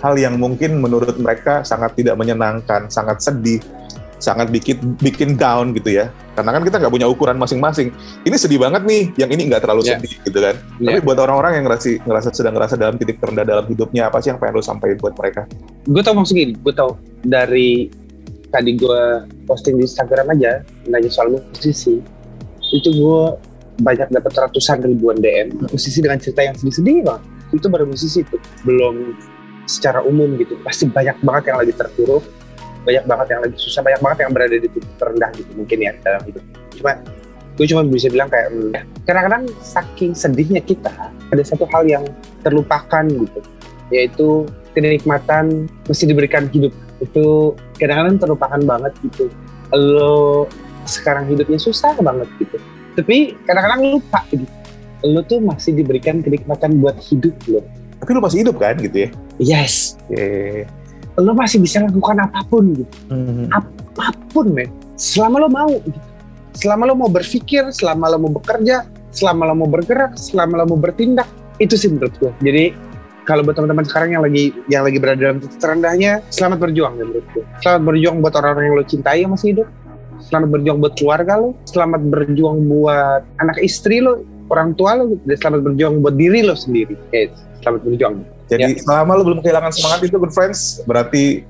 hal 0.00 0.16
yang 0.16 0.40
mungkin 0.40 0.80
menurut 0.80 1.12
mereka 1.20 1.60
sangat 1.68 1.92
tidak 1.94 2.16
menyenangkan 2.16 2.88
sangat 2.88 3.20
sedih 3.20 3.60
sangat 4.16 4.48
bikin 4.48 4.96
bikin 5.02 5.36
down 5.36 5.76
gitu 5.76 6.00
ya 6.00 6.08
karena 6.32 6.50
kan 6.50 6.62
kita 6.64 6.76
nggak 6.80 6.92
punya 6.92 7.08
ukuran 7.08 7.36
masing-masing. 7.36 7.92
Ini 8.24 8.36
sedih 8.36 8.56
banget 8.56 8.82
nih 8.82 9.12
yang 9.20 9.30
ini 9.30 9.52
nggak 9.52 9.62
terlalu 9.62 9.84
Ya. 9.84 10.00
sedih 10.00 10.16
gitu 10.24 10.38
kan? 10.40 10.54
Ya. 10.80 10.96
tapi 10.96 11.00
buat 11.04 11.18
orang-orang 11.20 11.60
yang 11.60 11.64
ngerasa, 11.68 12.00
ngerasa 12.02 12.28
sedang 12.32 12.54
ngerasa 12.56 12.74
dalam 12.76 12.96
titik 12.96 13.20
terendah 13.20 13.44
dalam 13.44 13.64
hidupnya 13.68 14.08
apa 14.08 14.18
sih 14.18 14.32
yang 14.32 14.40
pengen 14.40 14.56
lo 14.56 14.64
sampaikan 14.64 14.96
buat 14.98 15.14
mereka? 15.14 15.44
Gue 15.84 16.00
tau 16.00 16.16
maksud 16.16 16.32
gini 16.32 16.56
gue 16.56 16.72
tau. 16.72 16.96
Dari 17.22 17.92
tadi 18.48 18.70
gue 18.76 19.02
posting 19.44 19.76
di 19.76 19.84
Instagram 19.84 20.32
aja 20.32 20.60
nanya 20.84 21.08
soal 21.08 21.32
musisi 21.32 22.00
itu 22.72 22.88
gue 22.88 23.20
banyak 23.80 24.08
dapat 24.08 24.32
ratusan 24.32 24.84
ribuan 24.84 25.16
DM 25.16 25.52
musisi 25.68 26.00
dengan 26.00 26.16
cerita 26.16 26.40
yang 26.40 26.56
sedih-sedih 26.56 27.04
banget. 27.04 27.22
Itu 27.52 27.68
baru 27.68 27.84
musisi 27.84 28.24
itu 28.24 28.36
belum 28.64 29.16
secara 29.64 30.00
umum 30.00 30.36
gitu. 30.36 30.56
Pasti 30.64 30.88
banyak 30.88 31.20
banget 31.20 31.52
yang 31.52 31.58
lagi 31.60 31.72
terpuruk 31.76 32.24
banyak 32.82 33.04
banget 33.06 33.26
yang 33.30 33.40
lagi 33.46 33.56
susah 33.58 33.80
banyak 33.82 34.00
banget 34.02 34.18
yang 34.26 34.32
berada 34.34 34.56
di 34.58 34.68
titik 34.68 34.94
terendah 34.98 35.30
gitu 35.38 35.50
mungkin 35.54 35.78
ya 35.78 35.92
dalam 36.02 36.22
hidup. 36.26 36.44
Cuma 36.74 36.92
gue 37.52 37.66
cuma 37.68 37.82
bisa 37.84 38.08
bilang 38.08 38.28
kayak 38.32 38.48
hmm, 38.50 38.72
kadang-kadang 39.04 39.44
saking 39.60 40.12
sedihnya 40.16 40.60
kita 40.64 40.90
ada 41.12 41.42
satu 41.44 41.68
hal 41.70 41.84
yang 41.86 42.04
terlupakan 42.42 43.04
gitu 43.06 43.40
yaitu 43.92 44.48
kenikmatan 44.72 45.68
mesti 45.86 46.04
diberikan 46.08 46.48
hidup. 46.48 46.72
Itu 46.98 47.54
kadang-kadang 47.76 48.18
terlupakan 48.18 48.60
banget 48.64 48.92
gitu. 49.04 49.28
Lo 49.72 50.48
sekarang 50.88 51.28
hidupnya 51.30 51.60
susah 51.60 51.94
banget 52.00 52.28
gitu. 52.40 52.56
Tapi 52.98 53.36
kadang-kadang 53.46 54.00
lupa 54.00 54.24
gitu. 54.32 54.44
Lo 55.06 55.20
tuh 55.26 55.38
masih 55.44 55.76
diberikan 55.76 56.24
kenikmatan 56.24 56.80
buat 56.80 56.96
hidup 56.98 57.36
lo. 57.52 57.60
Tapi 58.00 58.10
lo 58.16 58.20
masih 58.24 58.42
hidup 58.42 58.56
kan 58.58 58.74
gitu 58.80 59.06
ya? 59.06 59.08
Yes. 59.38 60.00
Oke. 60.08 60.66
Lo 61.18 61.32
masih 61.36 61.60
bisa 61.60 61.84
lakukan 61.84 62.22
apa 62.24 62.40
pun 62.48 62.72
gitu. 62.72 62.96
Apa 63.52 64.14
pun 64.32 64.52
men. 64.52 64.68
Selama 64.96 65.42
lo 65.42 65.48
mau 65.50 65.72
gitu. 65.72 65.98
selama 66.52 66.84
lo 66.84 66.94
mau 66.94 67.08
berpikir 67.08 67.72
selama 67.72 68.12
lo 68.12 68.28
mau 68.28 68.32
bekerja 68.36 68.84
selama 69.08 69.48
lo 69.48 69.54
mau 69.64 69.68
bergerak 69.72 70.20
selama 70.20 70.60
lo 70.60 70.76
mau 70.76 70.76
bertindak 70.76 71.24
itu 71.56 71.80
sih 71.80 71.88
menurut 71.88 72.12
gue 72.20 72.28
jadi 72.44 72.76
kalau 73.24 73.40
buat 73.40 73.56
teman-teman 73.56 73.88
sekarang 73.88 74.12
yang 74.12 74.22
lagi 74.24 74.52
yang 74.68 74.84
lagi 74.84 75.00
berada 75.00 75.20
dalam 75.32 75.40
titik 75.40 75.56
terendahnya 75.56 76.20
selamat 76.28 76.68
berjuang 76.68 77.00
ya 77.00 77.04
menurut 77.08 77.26
gue 77.32 77.44
selamat 77.64 77.82
berjuang 77.88 78.16
buat 78.20 78.34
orang-orang 78.36 78.64
yang 78.68 78.76
lo 78.76 78.84
cintai 78.84 79.18
yang 79.24 79.32
masih 79.32 79.48
hidup. 79.56 79.68
Selamat 80.22 80.48
berjuang 80.54 80.78
buat 80.78 80.94
keluarga 80.94 81.34
lo. 81.34 81.50
Selamat 81.66 82.00
berjuang 82.06 82.58
buat 82.70 83.22
anak 83.42 83.58
istri 83.58 83.98
lo 83.98 84.22
orang 84.54 84.76
tua 84.78 84.94
lo 84.94 85.10
gitu. 85.10 85.22
dan 85.26 85.36
selamat 85.40 85.60
berjuang 85.66 85.94
buat 85.98 86.14
diri 86.14 86.40
lo 86.46 86.54
sendiri. 86.54 86.94
Yes, 87.10 87.34
selamat 87.64 87.80
berjuang 87.90 88.22
Jadi 88.52 88.84
selama 88.84 89.16
lo 89.16 89.22
belum 89.24 89.40
kehilangan 89.40 89.72
semangat 89.72 90.00
itu 90.04 90.16
good 90.20 90.34
friends, 90.34 90.84
berarti 90.84 91.46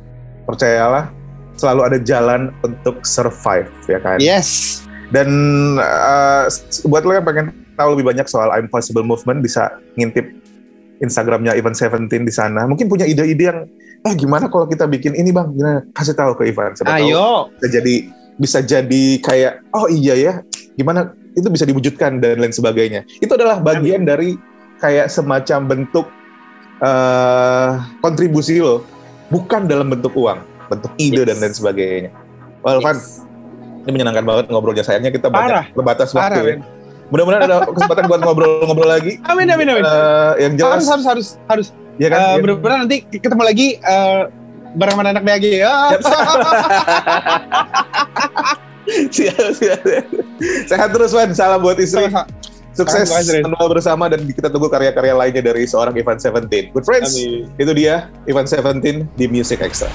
percayalah 0.46 1.10
selalu 1.58 1.80
ada 1.84 1.98
jalan 2.00 2.54
untuk 2.62 3.02
survive 3.02 3.68
ya 3.90 3.98
kan. 3.98 4.18
yes 4.22 4.80
Dan 5.12 5.28
uh, 5.76 6.48
buat 6.88 7.04
lo 7.04 7.12
yang 7.12 7.26
pengen 7.26 7.52
tahu 7.76 7.98
lebih 7.98 8.14
banyak 8.14 8.26
soal 8.30 8.48
Impossible 8.56 9.04
Movement 9.04 9.44
bisa 9.44 9.76
ngintip 10.00 10.24
Instagramnya 11.04 11.52
Ivan 11.52 11.76
Seventeen 11.76 12.24
di 12.24 12.32
sana. 12.32 12.64
Mungkin 12.64 12.88
punya 12.88 13.04
ide-ide 13.04 13.44
yang, 13.44 13.68
eh 14.08 14.14
gimana 14.16 14.48
kalau 14.48 14.64
kita 14.64 14.88
bikin 14.88 15.12
ini 15.12 15.28
bang? 15.34 15.52
Gimana? 15.52 15.84
Kasih 15.92 16.16
tahu 16.16 16.32
ke 16.38 16.48
Ivan. 16.48 16.72
Siapa 16.72 16.96
tahu 16.96 17.12
ayo 17.12 17.52
bisa 17.58 17.68
jadi 17.68 17.94
bisa 18.40 18.58
jadi 18.64 19.04
kayak 19.20 19.60
oh 19.76 19.86
iya 19.92 20.16
ya 20.16 20.34
gimana 20.80 21.12
itu 21.36 21.48
bisa 21.52 21.68
diwujudkan 21.68 22.20
dan 22.20 22.40
lain 22.40 22.52
sebagainya 22.52 23.04
itu 23.20 23.32
adalah 23.32 23.60
bagian 23.60 24.08
dari 24.08 24.40
kayak 24.80 25.12
semacam 25.12 25.68
bentuk 25.68 26.08
eh 26.82 27.70
kontribusi 27.98 28.58
lo 28.58 28.82
bukan 29.28 29.64
dalam 29.64 29.86
bentuk 29.86 30.12
uang 30.12 30.42
bentuk 30.66 30.90
ide 30.96 31.22
Yes. 31.22 31.26
dan 31.28 31.36
lain 31.38 31.54
sebagainya 31.54 32.10
well 32.60 32.78
Van 32.78 32.94
Yes. 32.94 33.22
ini 33.82 33.90
menyenangkan 33.92 34.24
banget 34.24 34.44
ngobrolnya 34.48 34.82
sayangnya 34.82 35.10
kita 35.10 35.26
Parah. 35.26 35.62
banyak 35.62 35.74
terbatas 35.74 36.10
waktu 36.10 36.34
Parah, 36.34 36.42
ya. 36.44 36.56
mudah-mudahan 37.08 37.42
ada 37.44 37.56
kesempatan 37.74 38.04
buat 38.04 38.20
ngobrol-ngobrol 38.20 38.88
lagi 38.88 39.22
amin 39.24 39.46
amin 39.48 39.66
amin 39.68 39.84
Eh, 39.84 40.32
yang 40.40 40.54
jelas 40.56 40.82
harus 40.82 41.06
harus 41.06 41.06
harus 41.06 41.28
harus 41.46 41.68
ya 41.96 42.08
kan 42.08 42.18
Eh, 42.18 42.28
Ya. 42.28 42.40
mudah-mudahan 42.40 42.80
nanti 42.82 42.96
ketemu 43.06 43.42
lagi 43.42 43.66
eh, 43.76 44.20
bareng 44.72 44.94
sama 44.94 45.04
anak 45.06 45.20
BAG 45.22 45.44
ya. 45.44 45.72
siap, 49.08 49.52
siap. 49.54 49.80
sehat 50.66 50.88
terus 50.90 51.12
Van 51.12 51.30
salam 51.32 51.60
buat 51.60 51.76
istri 51.76 52.08
Sama-sama. 52.08 52.26
Sukses 52.72 53.12
menua 53.44 53.68
bersama 53.68 54.08
dan 54.08 54.24
kita 54.24 54.48
tunggu 54.48 54.72
karya-karya 54.72 55.12
lainnya 55.12 55.44
dari 55.44 55.68
seorang 55.68 55.92
Ivan 55.92 56.16
Seventeen. 56.16 56.72
Good 56.72 56.88
friends, 56.88 57.12
Amin. 57.12 57.52
itu 57.60 57.72
dia 57.76 58.08
Ivan 58.24 58.48
Seventeen 58.48 59.04
di 59.12 59.28
Music 59.28 59.60
Extra. 59.60 59.92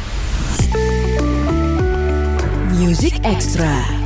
Music 2.77 3.17
Extra. 3.25 3.96